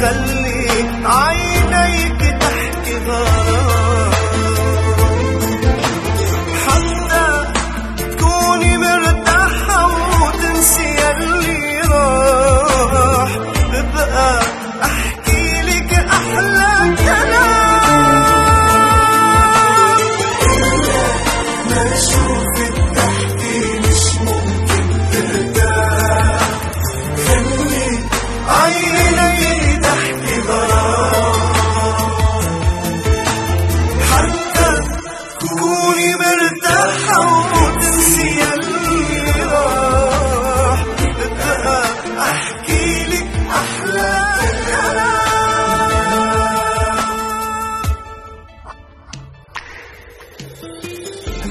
خلي 0.00 0.68
عينيك 1.04 2.20
تحكي 2.40 2.94
غرام 3.06 3.91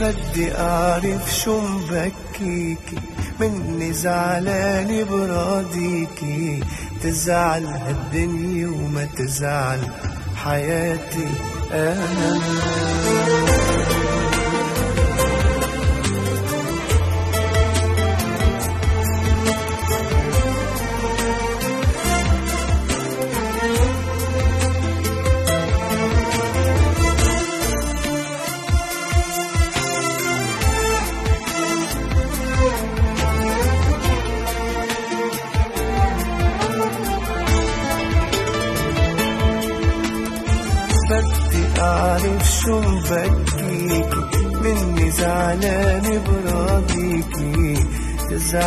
بدي 0.02 0.58
أعرف 0.58 1.34
شو 1.34 1.62
مبكيكي 1.62 2.98
مني 3.40 3.94
زعلانة 3.94 5.04
براضيكي 5.04 6.64
تزعل 7.04 7.66
هالدنيا 7.66 8.68
وما 8.68 9.08
تزعل 9.18 9.80
حياتي 10.36 11.30
أنا. 11.74 12.42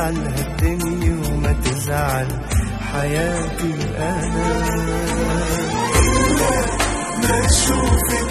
تزعل 0.05 0.17
هالدنيا 0.17 1.29
وما 1.29 1.53
تزعل 1.64 2.29
حياتي 2.93 3.75
أنا 3.99 4.55
ما 7.23 7.47
أشوفك 7.47 8.23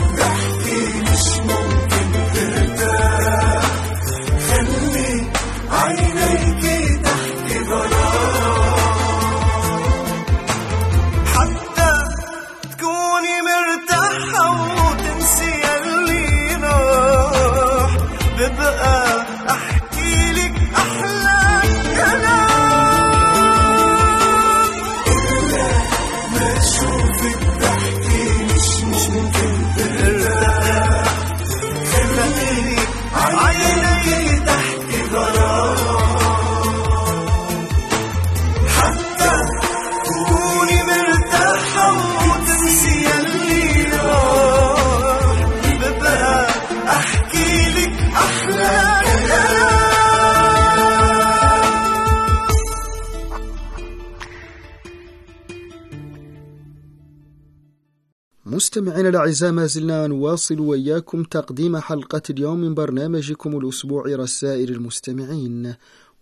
مستمعينا 58.84 59.10
الأعزاء 59.10 59.52
ما 59.52 59.65
زلنا 59.65 60.08
نواصل 60.08 60.60
وإياكم 60.60 61.24
تقديم 61.24 61.78
حلقة 61.78 62.22
اليوم 62.30 62.60
من 62.60 62.74
برنامجكم 62.74 63.58
الأسبوعي 63.58 64.15
رسائل 64.15 64.72
المستمعين. 64.72 65.74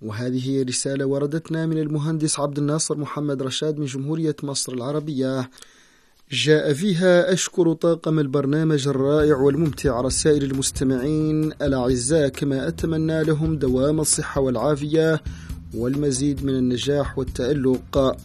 وهذه 0.02 0.64
رسالة 0.64 1.06
وردتنا 1.06 1.66
من 1.66 1.78
المهندس 1.78 2.40
عبد 2.40 2.58
الناصر 2.58 2.98
محمد 2.98 3.44
رشاد 3.44 3.80
من 3.80 3.86
جمهورية 3.86 4.36
مصر 4.44 4.74
العربية. 4.74 5.50
جاء 6.32 6.74
فيها 6.74 7.34
أشكر 7.34 7.74
طاقم 7.74 8.20
البرنامج 8.20 8.88
الرائع 8.88 9.38
والممتع 9.38 10.02
رسائل 10.02 10.44
المستمعين 10.44 11.52
الأعزاء 11.62 12.28
كما 12.28 12.68
أتمنى 12.68 13.24
لهم 13.24 13.58
دوام 13.58 14.00
الصحة 14.00 14.42
والعافية 14.42 15.22
والمزيد 15.74 16.46
من 16.46 16.56
النجاح 16.56 17.18
والتألق. 17.18 18.18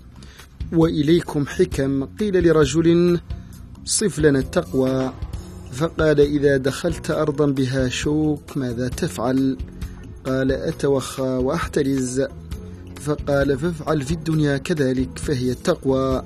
وإليكم 0.73 1.47
حكم. 1.47 2.05
قيل 2.05 2.49
لرجل 2.49 3.21
صف 3.87 4.19
لنا 4.19 4.39
التقوى. 4.39 5.13
فقال 5.73 6.21
إذا 6.21 6.57
دخلت 6.57 7.11
أرضا 7.11 7.47
بها 7.47 7.89
شوك 7.89 8.57
ماذا 8.57 8.89
تفعل؟ 8.89 9.57
قال 10.27 10.53
أتوخى 10.53 11.23
وأحترز. 11.23 12.23
فقال 13.01 13.59
فافعل 13.59 14.03
في 14.03 14.13
الدنيا 14.13 14.57
كذلك 14.57 15.19
فهي 15.19 15.51
التقوى. 15.51 16.23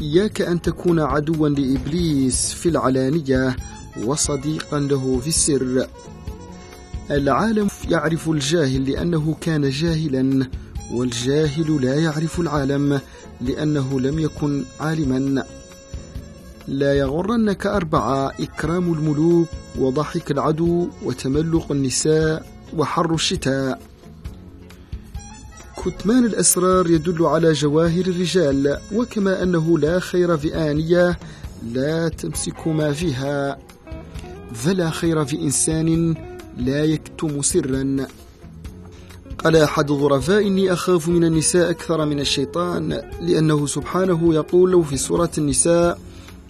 إياك 0.00 0.40
أن 0.40 0.62
تكون 0.62 1.00
عدوا 1.00 1.48
لإبليس 1.48 2.52
في 2.52 2.68
العلانية 2.68 3.56
وصديقا 4.04 4.80
له 4.80 5.20
في 5.20 5.28
السر. 5.28 5.86
العالم 7.10 7.68
يعرف 7.88 8.28
الجاهل 8.28 8.90
لأنه 8.90 9.36
كان 9.40 9.70
جاهلا 9.70 10.46
والجاهل 10.92 11.82
لا 11.82 11.94
يعرف 11.94 12.40
العالم 12.40 13.00
لأنه 13.40 14.00
لم 14.00 14.18
يكن 14.18 14.64
عالما. 14.80 15.44
لا 16.68 16.94
يغرنك 16.94 17.66
أربعة 17.66 18.32
إكرام 18.40 18.92
الملوك 18.92 19.48
وضحك 19.78 20.30
العدو 20.30 20.88
وتملق 21.04 21.72
النساء 21.72 22.46
وحر 22.76 23.14
الشتاء. 23.14 23.80
كتمان 25.84 26.24
الأسرار 26.24 26.90
يدل 26.90 27.26
على 27.26 27.52
جواهر 27.52 28.00
الرجال 28.06 28.78
وكما 28.94 29.42
أنه 29.42 29.78
لا 29.78 30.00
خير 30.00 30.36
في 30.36 30.70
آنية 30.70 31.18
لا 31.72 32.08
تمسك 32.08 32.66
ما 32.66 32.92
فيها. 32.92 33.58
فلا 34.54 34.90
خير 34.90 35.24
في 35.24 35.40
إنسان 35.40 36.14
لا 36.56 36.84
يكتم 36.84 37.42
سرا. 37.42 38.06
قال 39.38 39.56
أحد 39.56 39.90
الظرفاء 39.90 40.46
إني 40.46 40.72
أخاف 40.72 41.08
من 41.08 41.24
النساء 41.24 41.70
أكثر 41.70 42.06
من 42.06 42.20
الشيطان 42.20 43.02
لأنه 43.20 43.66
سبحانه 43.66 44.34
يقول 44.34 44.84
في 44.84 44.96
سورة 44.96 45.30
النساء 45.38 45.98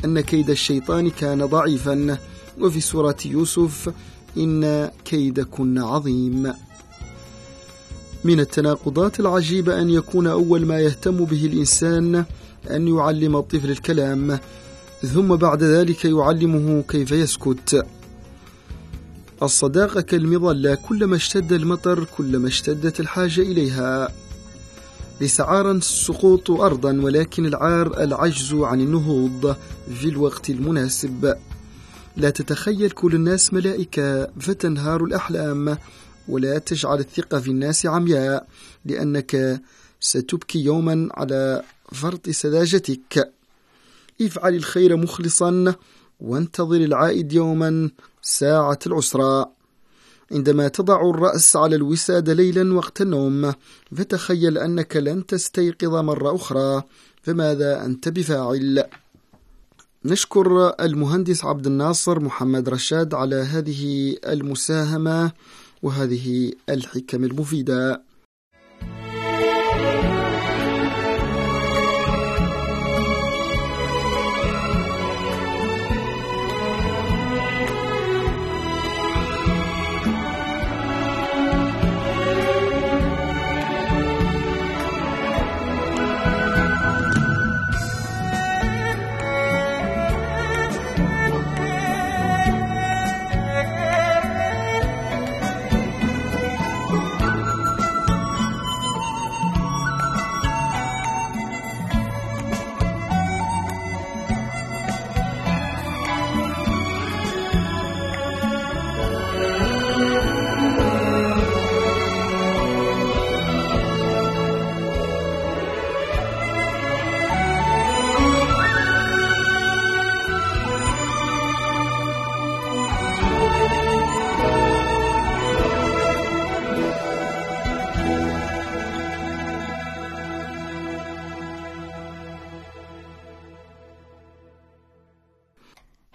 أن 0.05 0.21
كيد 0.21 0.51
الشيطان 0.51 1.11
كان 1.11 1.47
ضعيفا. 1.47 2.19
وفي 2.61 2.81
سورة 2.81 3.17
يوسف 3.25 3.93
إن 4.37 4.91
كيدكن 5.05 5.79
عظيم. 5.79 6.53
من 8.25 8.41
التناقضات 8.41 9.21
العجيبة 9.21 9.81
أن 9.81 9.91
يكون 9.91 10.27
أول 10.27 10.67
ما 10.67 10.81
يهتم 10.81 11.25
به 11.25 11.47
الإنسان 11.47 12.25
أن 12.71 12.89
يعلم 12.89 13.37
الطفل 13.37 13.71
الكلام 13.71 14.39
ثم 15.15 15.37
بعد 15.37 15.63
ذلك 15.63 16.05
يعلمه 16.05 16.83
كيف 16.89 17.13
يسكت. 17.13 17.87
الصداقة 19.43 20.01
كالمظلة 20.01 20.75
كلما 20.75 21.17
اشتد 21.17 21.53
المطر 21.53 22.05
كلما 22.05 22.49
اشتدت 22.49 23.01
الحاجة 23.01 23.41
إليها. 23.41 24.09
ليس 25.21 25.41
عارا 25.41 25.73
السقوط 25.73 26.51
أرضا 26.51 27.01
ولكن 27.03 27.47
العار 27.47 28.03
العجز 28.03 28.55
عن 28.55 28.81
النهوض 28.81 29.57
في 30.01 30.09
الوقت 30.09 30.51
المناسب. 30.51 31.37
لا 32.17 32.31
تتخيل 32.31 32.91
كل 32.91 33.15
الناس 33.15 33.55
ملائكة 33.55 34.27
فتنهار 34.41 35.05
الأحلام 35.05 35.79
ولا 36.29 36.59
تجعل 36.59 36.99
الثقة 36.99 37.41
في 37.41 37.51
الناس 37.51 37.87
عمياء 37.87 38.47
لأنك 38.85 39.61
ستبكي 40.01 40.59
يوما 40.65 41.09
على 41.15 41.63
فرط 41.93 42.31
سذاجتك. 42.31 43.33
افعل 44.21 44.55
الخير 44.55 44.97
مخلصا 44.97 45.75
وانتظر 46.21 46.77
العائد 46.77 47.33
يوما 47.33 47.91
ساعة 48.23 48.79
العسرى. 48.87 49.47
عندما 50.33 50.69
تضع 50.69 51.11
الرأس 51.11 51.57
على 51.57 51.77
الوساد 51.77 52.31
ليلا 52.31 52.75
وقت 52.75 53.01
النوم 53.01 53.53
فتخيل 53.97 54.59
أنك 54.59 54.97
لن 54.97 55.27
تستيقظ 55.27 55.95
مرة 55.95 56.37
أخرى 56.37 56.83
فماذا 57.23 57.85
أنت 57.85 58.09
بفاعل؟ 58.09 58.85
نشكر 60.05 60.75
المهندس 60.81 61.45
عبد 61.45 61.67
الناصر 61.67 62.21
محمد 62.21 62.69
رشاد 62.69 63.15
على 63.15 63.37
هذه 63.37 64.17
المساهمة 64.27 65.33
وهذه 65.83 66.53
الحكم 66.69 67.25
المفيدة 67.25 68.03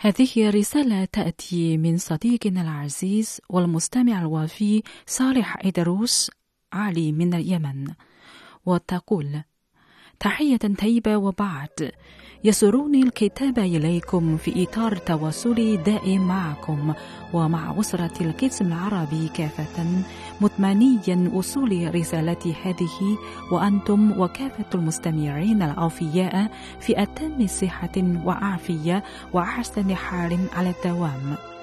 هذه 0.08 0.50
رسالة 0.50 1.06
تأتي 1.06 1.78
من 1.78 1.98
صديقنا 1.98 2.62
العزيز 2.62 3.42
والمستمع 3.50 4.20
الوفي 4.22 4.84
صالح 5.06 5.58
إدروس 5.66 6.32
علي 6.74 7.12
من 7.12 7.34
اليمن 7.34 7.88
وتقول 8.66 9.42
تحية 10.20 10.58
طيبة 10.58 11.18
وبعد. 11.18 11.92
يسرني 12.44 13.04
الكتاب 13.04 13.60
إليكم 13.60 14.38
في 14.38 14.64
إطار 14.64 14.96
تواصلي 14.96 15.78
دائم 15.78 16.28
معكم 16.28 16.94
ومع 17.34 17.80
أسرة 17.80 18.12
القسم 18.22 18.68
العربي 18.68 19.30
كافة 19.34 19.86
متمنيا 20.42 21.32
وصول 21.34 21.96
رسالتي 21.96 22.56
هذه 22.64 23.18
وأنتم 23.52 24.22
وكافة 24.22 24.66
المستمعين 24.76 25.62
الأوفياء 25.64 26.52
في 26.80 27.02
أتم 27.02 27.48
صحة 27.48 28.24
وعافية 28.26 29.04
وأحسن 29.34 29.96
حال 29.96 30.38
على 30.56 30.70
الدوام. 30.70 31.57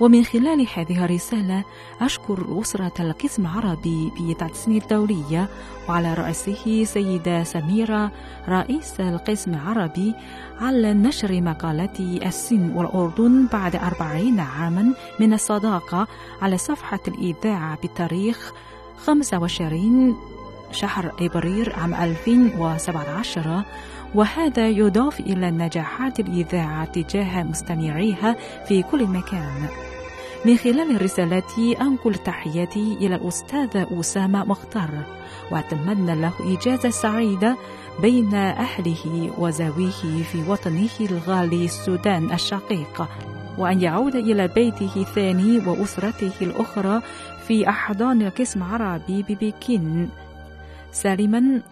ومن 0.00 0.24
خلال 0.24 0.66
هذه 0.74 1.04
الرسالة 1.04 1.64
أشكر 2.00 2.60
أسرة 2.62 2.92
القسم 3.00 3.42
العربي 3.46 4.12
بتحسين 4.20 4.76
الدولية 4.82 5.48
وعلى 5.88 6.14
رأسه 6.14 6.84
سيدة 6.84 7.44
سميرة 7.44 8.12
رئيس 8.48 9.00
القسم 9.00 9.54
العربي 9.54 10.14
على 10.60 10.94
نشر 10.94 11.40
مقالة 11.40 12.20
السن 12.26 12.76
والأردن 12.76 13.46
بعد 13.52 13.76
أربعين 13.76 14.40
عاما 14.40 14.94
من 15.20 15.32
الصداقة 15.32 16.06
على 16.42 16.58
صفحة 16.58 17.00
الإذاعة 17.08 17.78
بتاريخ 17.84 18.52
25 19.04 20.16
شهر 20.72 21.12
إبريل 21.20 21.72
عام 21.72 21.94
2017 21.94 23.64
وهذا 24.14 24.68
يضاف 24.68 25.20
إلى 25.20 25.50
نجاحات 25.50 26.20
الإذاعة 26.20 26.84
تجاه 26.84 27.42
مستمعيها 27.42 28.36
في 28.68 28.82
كل 28.82 29.06
مكان. 29.06 29.68
من 30.44 30.56
خلال 30.56 31.02
رسالتي 31.02 31.80
أنقل 31.80 32.14
تحياتي 32.14 32.96
إلى 33.00 33.14
الأستاذ 33.14 33.84
أسامة 34.00 34.44
مختار 34.44 34.90
وأتمنى 35.50 36.14
له 36.14 36.32
إجازة 36.40 36.90
سعيدة 36.90 37.56
بين 38.02 38.34
أهله 38.34 39.32
وزاويه 39.38 40.22
في 40.32 40.42
وطنه 40.48 40.88
الغالي 41.00 41.64
السودان 41.64 42.32
الشقيق 42.32 43.08
وأن 43.58 43.80
يعود 43.80 44.16
إلى 44.16 44.48
بيته 44.48 44.92
الثاني 44.96 45.58
وأسرته 45.58 46.32
الأخرى 46.42 47.02
في 47.46 47.68
أحضان 47.68 48.22
القسم 48.22 48.62
العربي 48.62 49.22
ببكين. 49.22 50.10
سالما 50.92 51.62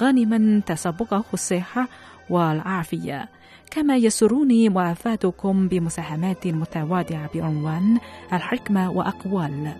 غانما 0.00 0.60
تسبقه 0.66 1.24
الصحة 1.34 1.88
والعافية. 2.30 3.28
كما 3.76 3.96
يسرني 3.96 4.68
موافاتكم 4.68 5.68
بمساهمات 5.68 6.46
متواضعة 6.46 7.30
بعنوان 7.34 7.98
الحكمة 8.32 8.90
وأقوال. 8.90 9.72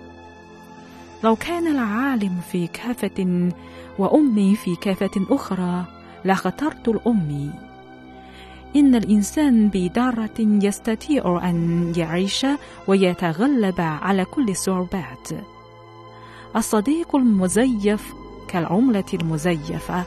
لو 1.25 1.37
كان 1.37 1.67
العالم 1.67 2.41
في 2.53 2.67
كافة 2.67 3.51
وأمي 3.99 4.57
في 4.57 4.77
كافة 4.77 5.11
أخرى 5.31 5.85
لاخترت 6.25 6.89
الأمي. 6.89 7.51
إن 8.77 8.95
الإنسان 8.95 9.69
بدارة 9.69 10.39
يستطيع 10.39 11.41
أن 11.51 11.93
يعيش 11.97 12.47
ويتغلب 12.89 13.81
على 13.81 14.25
كل 14.25 14.49
الصعوبات. 14.49 15.29
الصديق 16.57 17.17
المزيف 17.17 18.15
كالعملة 18.49 19.05
المزيفة. 19.15 20.05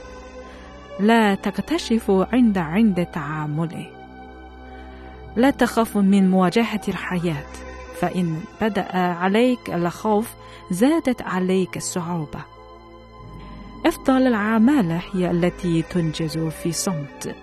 لا 0.99 1.35
تكتشف 1.35 2.11
عند 2.11 2.57
عند 2.57 3.05
تعامله. 3.05 3.87
لا 5.35 5.49
تخف 5.49 5.97
من 5.97 6.29
مواجهة 6.31 6.81
الحياة 6.87 7.45
فإن 7.99 8.41
بدأ 8.61 8.97
عليك 8.97 9.69
الخوف 9.73 10.33
زادت 10.71 11.21
عليك 11.21 11.77
الصعوبة. 11.77 12.39
أفضل 13.85 14.27
الأعمال 14.27 14.99
هي 15.13 15.31
التي 15.31 15.81
تنجز 15.81 16.37
في 16.37 16.71
صمت. 16.71 17.35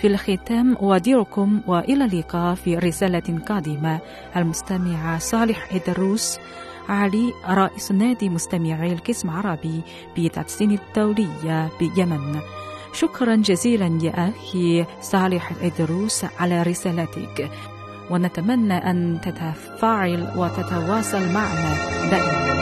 في 0.00 0.06
الختام 0.06 0.76
أودعكم 0.76 1.60
وإلى 1.66 2.04
اللقاء 2.04 2.54
في 2.54 2.78
رسالة 2.78 3.38
قادمة. 3.46 3.98
المستمع 4.36 5.18
صالح 5.18 5.68
إدروس 5.74 6.38
علي 6.88 7.34
رئيس 7.48 7.92
نادي 7.92 8.28
مستمعي 8.28 8.92
القسم 8.92 9.30
عربي 9.30 9.82
بتحسين 10.18 10.70
الدولية 10.70 11.70
بيمن. 11.80 12.40
شكرا 12.92 13.36
جزيلا 13.36 13.98
يا 14.02 14.28
أخي 14.28 14.86
صالح 15.00 15.50
الإدروس 15.50 16.24
على 16.38 16.62
رسالتك. 16.62 17.50
ونتمنى 18.10 18.74
أن 18.74 19.20
تتفاعل 19.22 20.32
وتتواصل 20.36 21.32
معنا 21.32 21.76
دائما. 22.10 22.59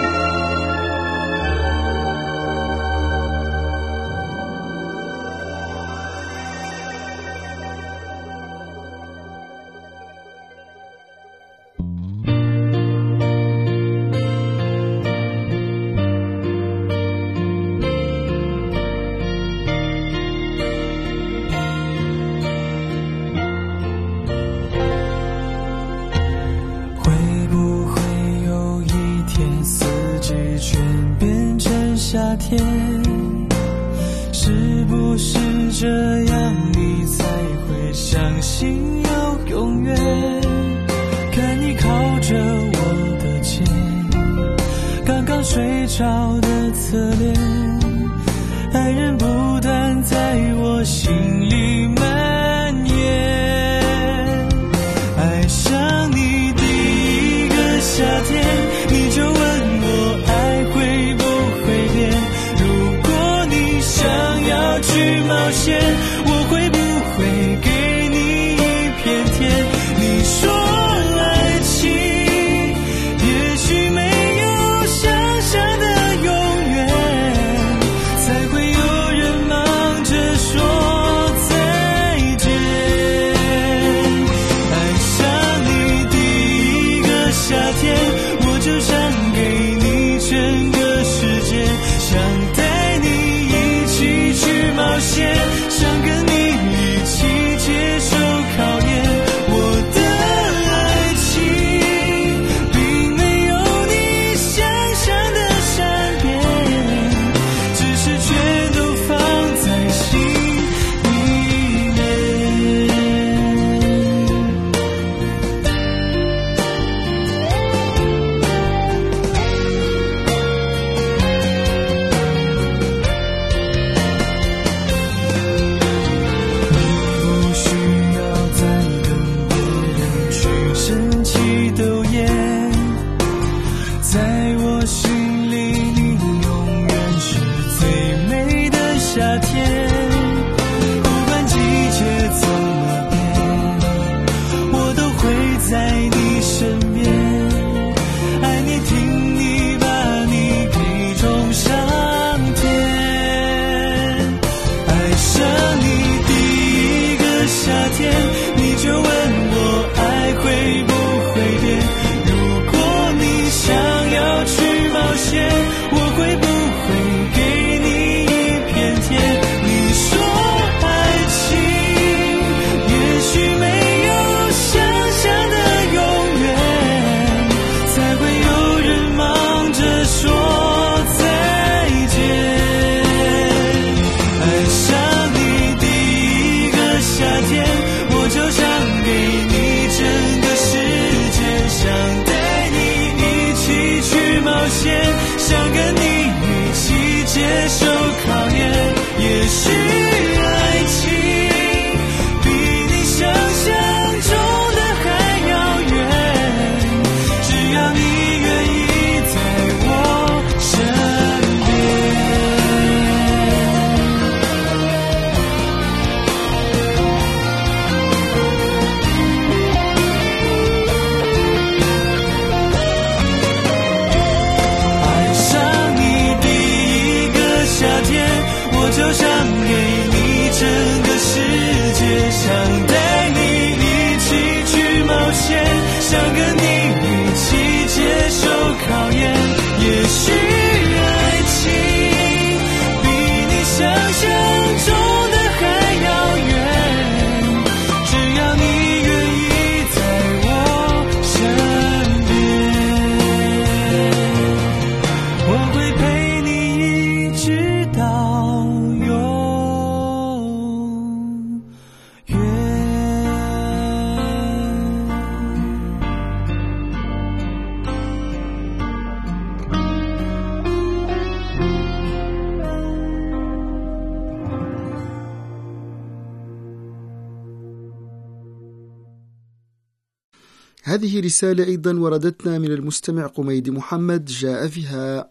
هذه 280.99 281.21
رسالة 281.21 281.65
أيضا 281.65 281.99
وردتنا 281.99 282.59
من 282.59 282.73
المستمع 282.73 283.27
قميد 283.27 283.71
محمد 283.71 284.25
جاء 284.25 284.69
فيها 284.69 285.29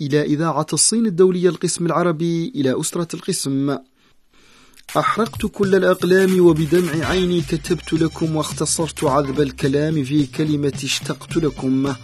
إلى 0.00 0.22
إذاعة 0.22 0.66
الصين 0.72 1.06
الدولية 1.06 1.48
القسم 1.48 1.86
العربي 1.86 2.52
إلى 2.54 2.80
أسرة 2.80 3.08
القسم. 3.14 3.78
أحرقت 4.96 5.46
كل 5.46 5.74
الأقلام 5.74 6.40
وبدمع 6.40 7.06
عيني 7.06 7.40
كتبت 7.40 7.92
لكم 7.92 8.36
واختصرت 8.36 9.04
عذب 9.04 9.40
الكلام 9.40 10.04
في 10.04 10.26
كلمة 10.26 10.78
اشتقت 10.84 11.36
لكم. 11.36 11.94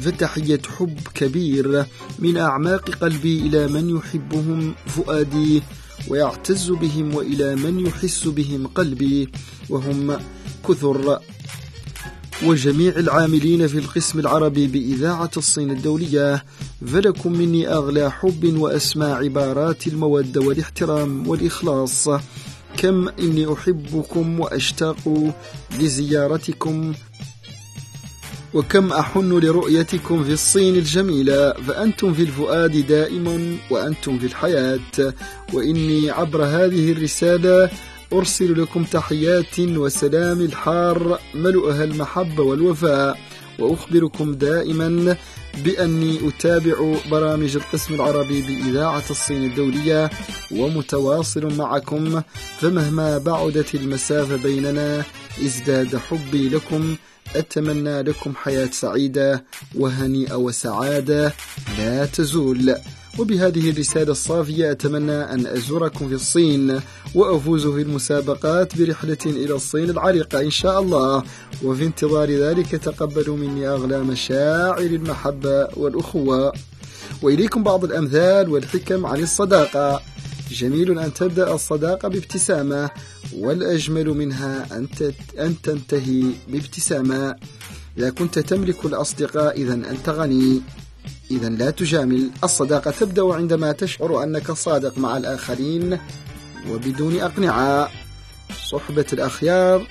فتحية 0.00 0.62
حب 0.78 0.98
كبير 1.14 1.86
من 2.18 2.36
أعماق 2.36 2.90
قلبي 2.90 3.40
إلى 3.40 3.68
من 3.68 3.96
يحبهم 3.96 4.74
فؤادي 4.86 5.62
ويعتز 6.08 6.70
بهم 6.70 7.14
وإلى 7.14 7.56
من 7.56 7.86
يحس 7.86 8.28
بهم 8.28 8.66
قلبي 8.66 9.28
وهم 9.68 10.18
كثر. 10.68 11.20
وجميع 12.44 12.92
العاملين 12.96 13.66
في 13.66 13.78
القسم 13.78 14.18
العربي 14.18 14.66
بإذاعة 14.66 15.30
الصين 15.36 15.70
الدولية 15.70 16.44
فلكم 16.86 17.32
مني 17.32 17.68
أغلى 17.68 18.10
حب 18.10 18.58
وأسمى 18.58 19.06
عبارات 19.06 19.86
المودة 19.86 20.40
والاحترام 20.40 21.28
والإخلاص. 21.28 22.08
كم 22.76 23.08
إني 23.08 23.52
أحبكم 23.52 24.40
وأشتاق 24.40 25.32
لزيارتكم 25.80 26.94
وكم 28.54 28.92
أحن 28.92 29.38
لرؤيتكم 29.38 30.24
في 30.24 30.32
الصين 30.32 30.76
الجميلة. 30.76 31.52
فأنتم 31.52 32.14
في 32.14 32.22
الفؤاد 32.22 32.86
دائما 32.86 33.56
وأنتم 33.70 34.18
في 34.18 34.26
الحياة 34.26 35.14
وإني 35.52 36.10
عبر 36.10 36.44
هذه 36.44 36.92
الرسالة 36.92 37.70
أرسل 38.12 38.62
لكم 38.62 38.84
تحيات 38.84 39.58
وسلام 39.60 40.40
الحار 40.40 41.18
ملؤها 41.34 41.84
المحبة 41.84 42.42
والوفاء 42.42 43.18
وأخبركم 43.58 44.34
دائما 44.34 45.16
بأني 45.64 46.28
أتابع 46.28 46.94
برامج 47.10 47.56
القسم 47.56 47.94
العربي 47.94 48.42
بإذاعة 48.42 49.02
الصين 49.10 49.44
الدولية 49.44 50.10
ومتواصل 50.50 51.56
معكم 51.56 52.22
فمهما 52.60 53.18
بعدت 53.18 53.74
المسافة 53.74 54.36
بيننا 54.36 55.04
ازداد 55.44 55.96
حبي 55.96 56.48
لكم 56.48 56.96
أتمنى 57.36 58.02
لكم 58.02 58.32
حياة 58.36 58.68
سعيدة 58.72 59.44
وهنيئة 59.74 60.34
وسعادة 60.34 61.34
لا 61.78 62.06
تزول. 62.06 62.74
وبهذه 63.20 63.70
الرسالة 63.70 64.12
الصافية 64.12 64.70
أتمنى 64.70 65.12
أن 65.12 65.46
أزوركم 65.46 66.08
في 66.08 66.14
الصين 66.14 66.80
وأفوز 67.14 67.66
في 67.66 67.82
المسابقات 67.82 68.78
برحلة 68.78 69.18
إلى 69.26 69.54
الصين 69.54 69.90
العريقة 69.90 70.40
إن 70.40 70.50
شاء 70.50 70.80
الله. 70.80 71.22
وفي 71.62 71.84
انتظار 71.84 72.30
ذلك 72.30 72.70
تقبلوا 72.70 73.36
مني 73.36 73.68
أغلى 73.68 73.98
مشاعر 73.98 74.80
المحبة 74.80 75.68
والأخوة. 75.76 76.52
وإليكم 77.22 77.62
بعض 77.62 77.84
الأمثال 77.84 78.48
والحكم 78.48 79.06
عن 79.06 79.22
الصداقة. 79.22 80.02
جميل 80.50 80.98
أن 80.98 81.14
تبدأ 81.14 81.54
الصداقة 81.54 82.08
بابتسامة 82.08 82.90
والأجمل 83.36 84.08
منها 84.08 84.66
أن 85.38 85.54
تنتهي 85.62 86.24
بابتسامة. 86.48 87.36
إذا 87.98 88.10
كنت 88.10 88.38
تملك 88.38 88.84
الأصدقاء 88.84 89.60
إذا 89.60 89.74
أنت 89.74 90.08
غني. 90.08 90.60
إذا 91.30 91.48
لا 91.48 91.70
تجامل 91.70 92.30
الصداقة 92.44 92.90
تبدأ 92.90 93.34
عندما 93.34 93.72
تشعر 93.72 94.22
أنك 94.22 94.52
صادق 94.52 94.98
مع 94.98 95.16
الآخرين 95.16 95.98
وبدون 96.70 97.20
أقنعة. 97.20 97.90
صحبة 98.70 99.06
الأخيار 99.12 99.86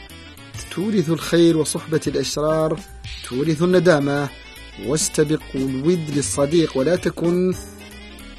تورث 0.72 1.10
الخير 1.10 1.58
وصحبة 1.58 2.02
الأشرار 2.08 2.80
تورث 3.30 3.62
الندامة. 3.62 4.30
واستبق 4.86 5.42
الود 5.56 6.10
للصديق 6.16 6.78
ولا 6.78 6.96
تكن 6.96 7.54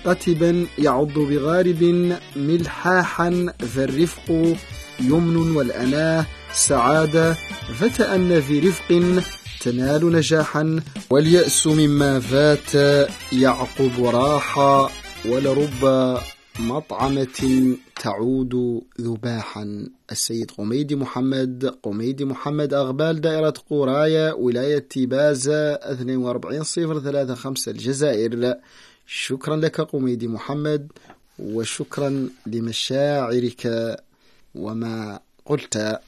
قتبا 0.05 0.67
يعض 0.79 1.13
بغارب 1.13 2.13
ملحاحا 2.37 3.53
فالرفق 3.75 4.57
يمن 5.01 5.57
والأناة. 5.57 6.27
سعادة 6.53 7.37
فتأن 7.81 8.41
في 8.41 8.61
رفق 8.61 8.93
تنال 9.61 10.13
نجاحا 10.13 10.81
واليأس 11.11 11.67
مما 11.67 12.21
فات 12.21 12.75
يعقب 13.33 14.05
راحة 14.05 14.91
ولرب 15.29 16.19
مطعمة 16.61 17.77
تعود 18.03 18.83
ذباحا. 19.01 19.89
السيد 20.13 20.51
قميدي 20.51 20.97
محمد 20.97 21.75
قميدي 21.83 22.25
محمد 22.25 22.75
أغبال 22.75 23.21
دائرة 23.21 23.55
قرايا 23.71 24.33
ولاية 24.33 24.79
تيبازا 24.79 25.79
42035 25.91 27.75
الجزائر. 27.75 28.55
شكرا 29.07 29.57
لك 29.57 29.81
قميدي 29.81 30.29
محمد 30.29 30.93
وشكرا 31.39 32.29
لمشاعرك 32.47 33.97
وما 34.55 35.21
قلت. 35.47 36.01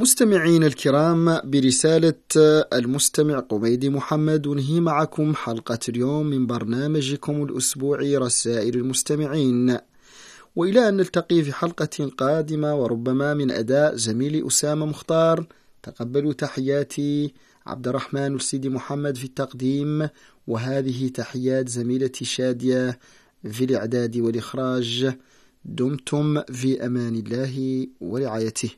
مستمعين 0.00 0.64
الكرام 0.64 1.40
برسالة 1.44 2.14
المستمع 2.72 3.38
قميدي 3.38 3.90
محمد 3.90 4.48
ننهي 4.48 4.80
معكم 4.80 5.34
حلقة 5.34 5.78
اليوم 5.88 6.26
من 6.26 6.46
برنامجكم 6.46 7.42
الأسبوعي 7.42 8.16
رسائل 8.16 8.74
المستمعين. 8.74 9.78
وإلى 10.56 10.88
أن 10.88 10.96
نلتقي 10.96 11.42
في 11.42 11.52
حلقة 11.52 12.10
قادمة 12.18 12.74
وربما 12.74 13.34
من 13.34 13.50
أداء 13.50 13.96
زميلي 13.96 14.46
أسامة 14.46 14.86
مختار 14.86 15.46
تقبلوا 15.82 16.32
تحياتي 16.32 17.34
عبد 17.66 17.88
الرحمن 17.88 18.34
السيدي 18.34 18.68
محمد 18.68 19.16
في 19.16 19.24
التقديم 19.24 20.08
وهذه 20.46 21.08
تحيات 21.08 21.68
زميلتي 21.68 22.24
شادية 22.24 22.98
في 23.50 23.64
الإعداد 23.64 24.16
والإخراج. 24.16 25.12
دمتم 25.64 26.42
في 26.42 26.86
أمان 26.86 27.14
الله 27.14 27.86
ورعايته. 28.00 28.70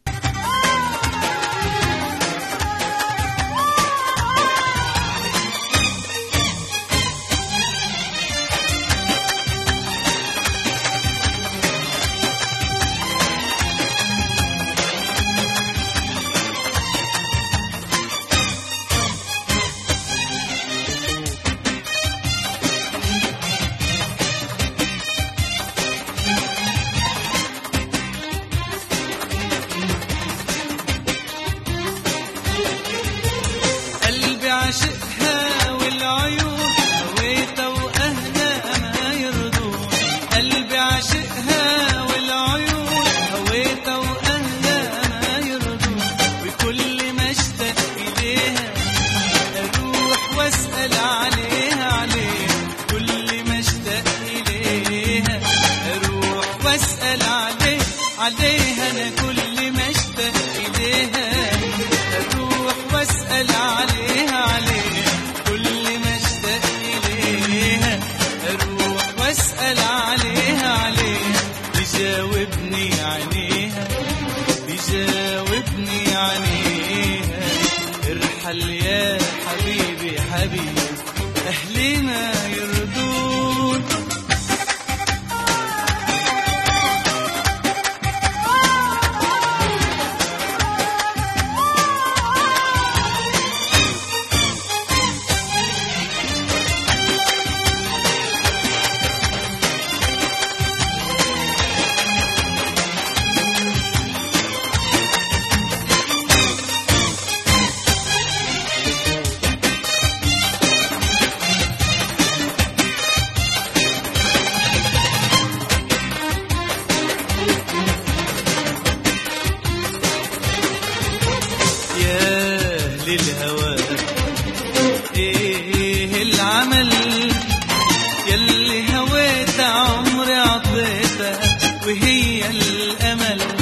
وهي 131.93 132.51
الأمل. 132.51 133.62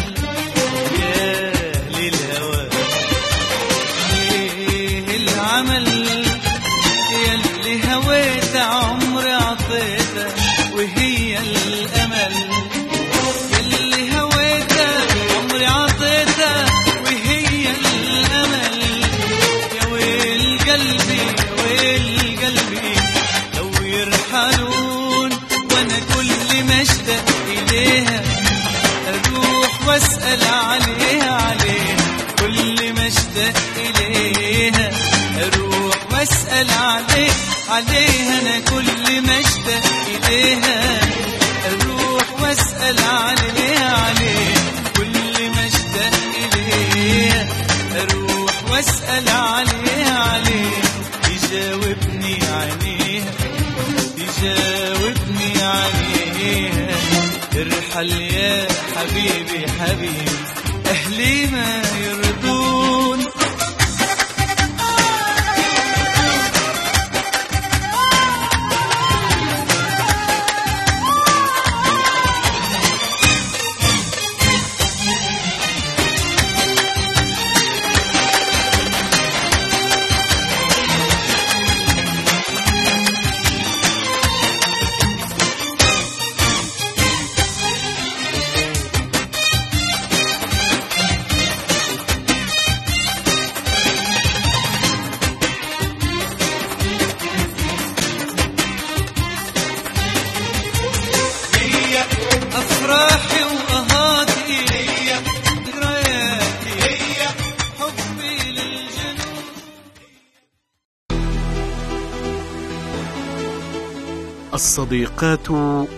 الصديقات 114.91 115.51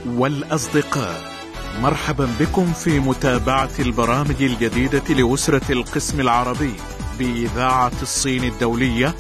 والأصدقاء. 0.07 1.33
مرحبا 1.81 2.29
بكم 2.41 2.73
في 2.73 3.01
متابعة 3.01 3.71
البرامج 3.79 4.43
الجديدة 4.43 5.03
لأسرة 5.09 5.73
القسم 5.73 6.21
العربي 6.21 6.75
بإذاعة 7.19 7.93
الصين 8.03 8.45
الدولية. 8.45 9.15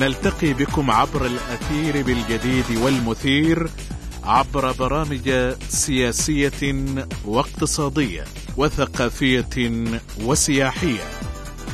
نلتقي 0.00 0.52
بكم 0.52 0.90
عبر 0.90 1.26
الأثير 1.26 2.02
بالجديد 2.02 2.64
والمثير 2.82 3.70
عبر 4.24 4.72
برامج 4.72 5.54
سياسية 5.68 6.84
واقتصادية 7.24 8.24
وثقافية 8.56 9.84
وسياحية. 10.24 11.04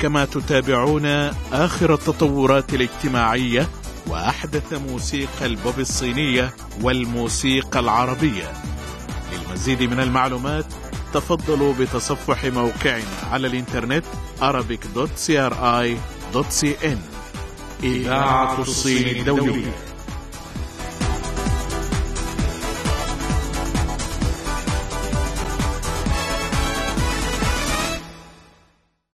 كما 0.02 0.24
تتابعون 0.24 1.06
آخر 1.52 1.94
التطورات 1.94 2.74
الاجتماعية 2.74 3.68
وأحدث 4.06 4.72
موسيقى 4.72 5.46
البوب 5.46 5.78
الصينية 5.78 6.54
والموسيقى 6.80 7.80
العربية. 7.80 8.52
للمزيد 9.32 9.82
من 9.82 10.00
المعلومات 10.00 10.66
تفضلوا 11.14 11.74
بتصفح 11.74 12.44
موقعنا 12.44 13.04
على 13.32 13.46
الإنترنت 13.46 14.04
arabic.cri.cn 14.40 16.98
إذاعة 17.82 18.60
الصين 18.60 19.06
الدولية. 19.20 19.72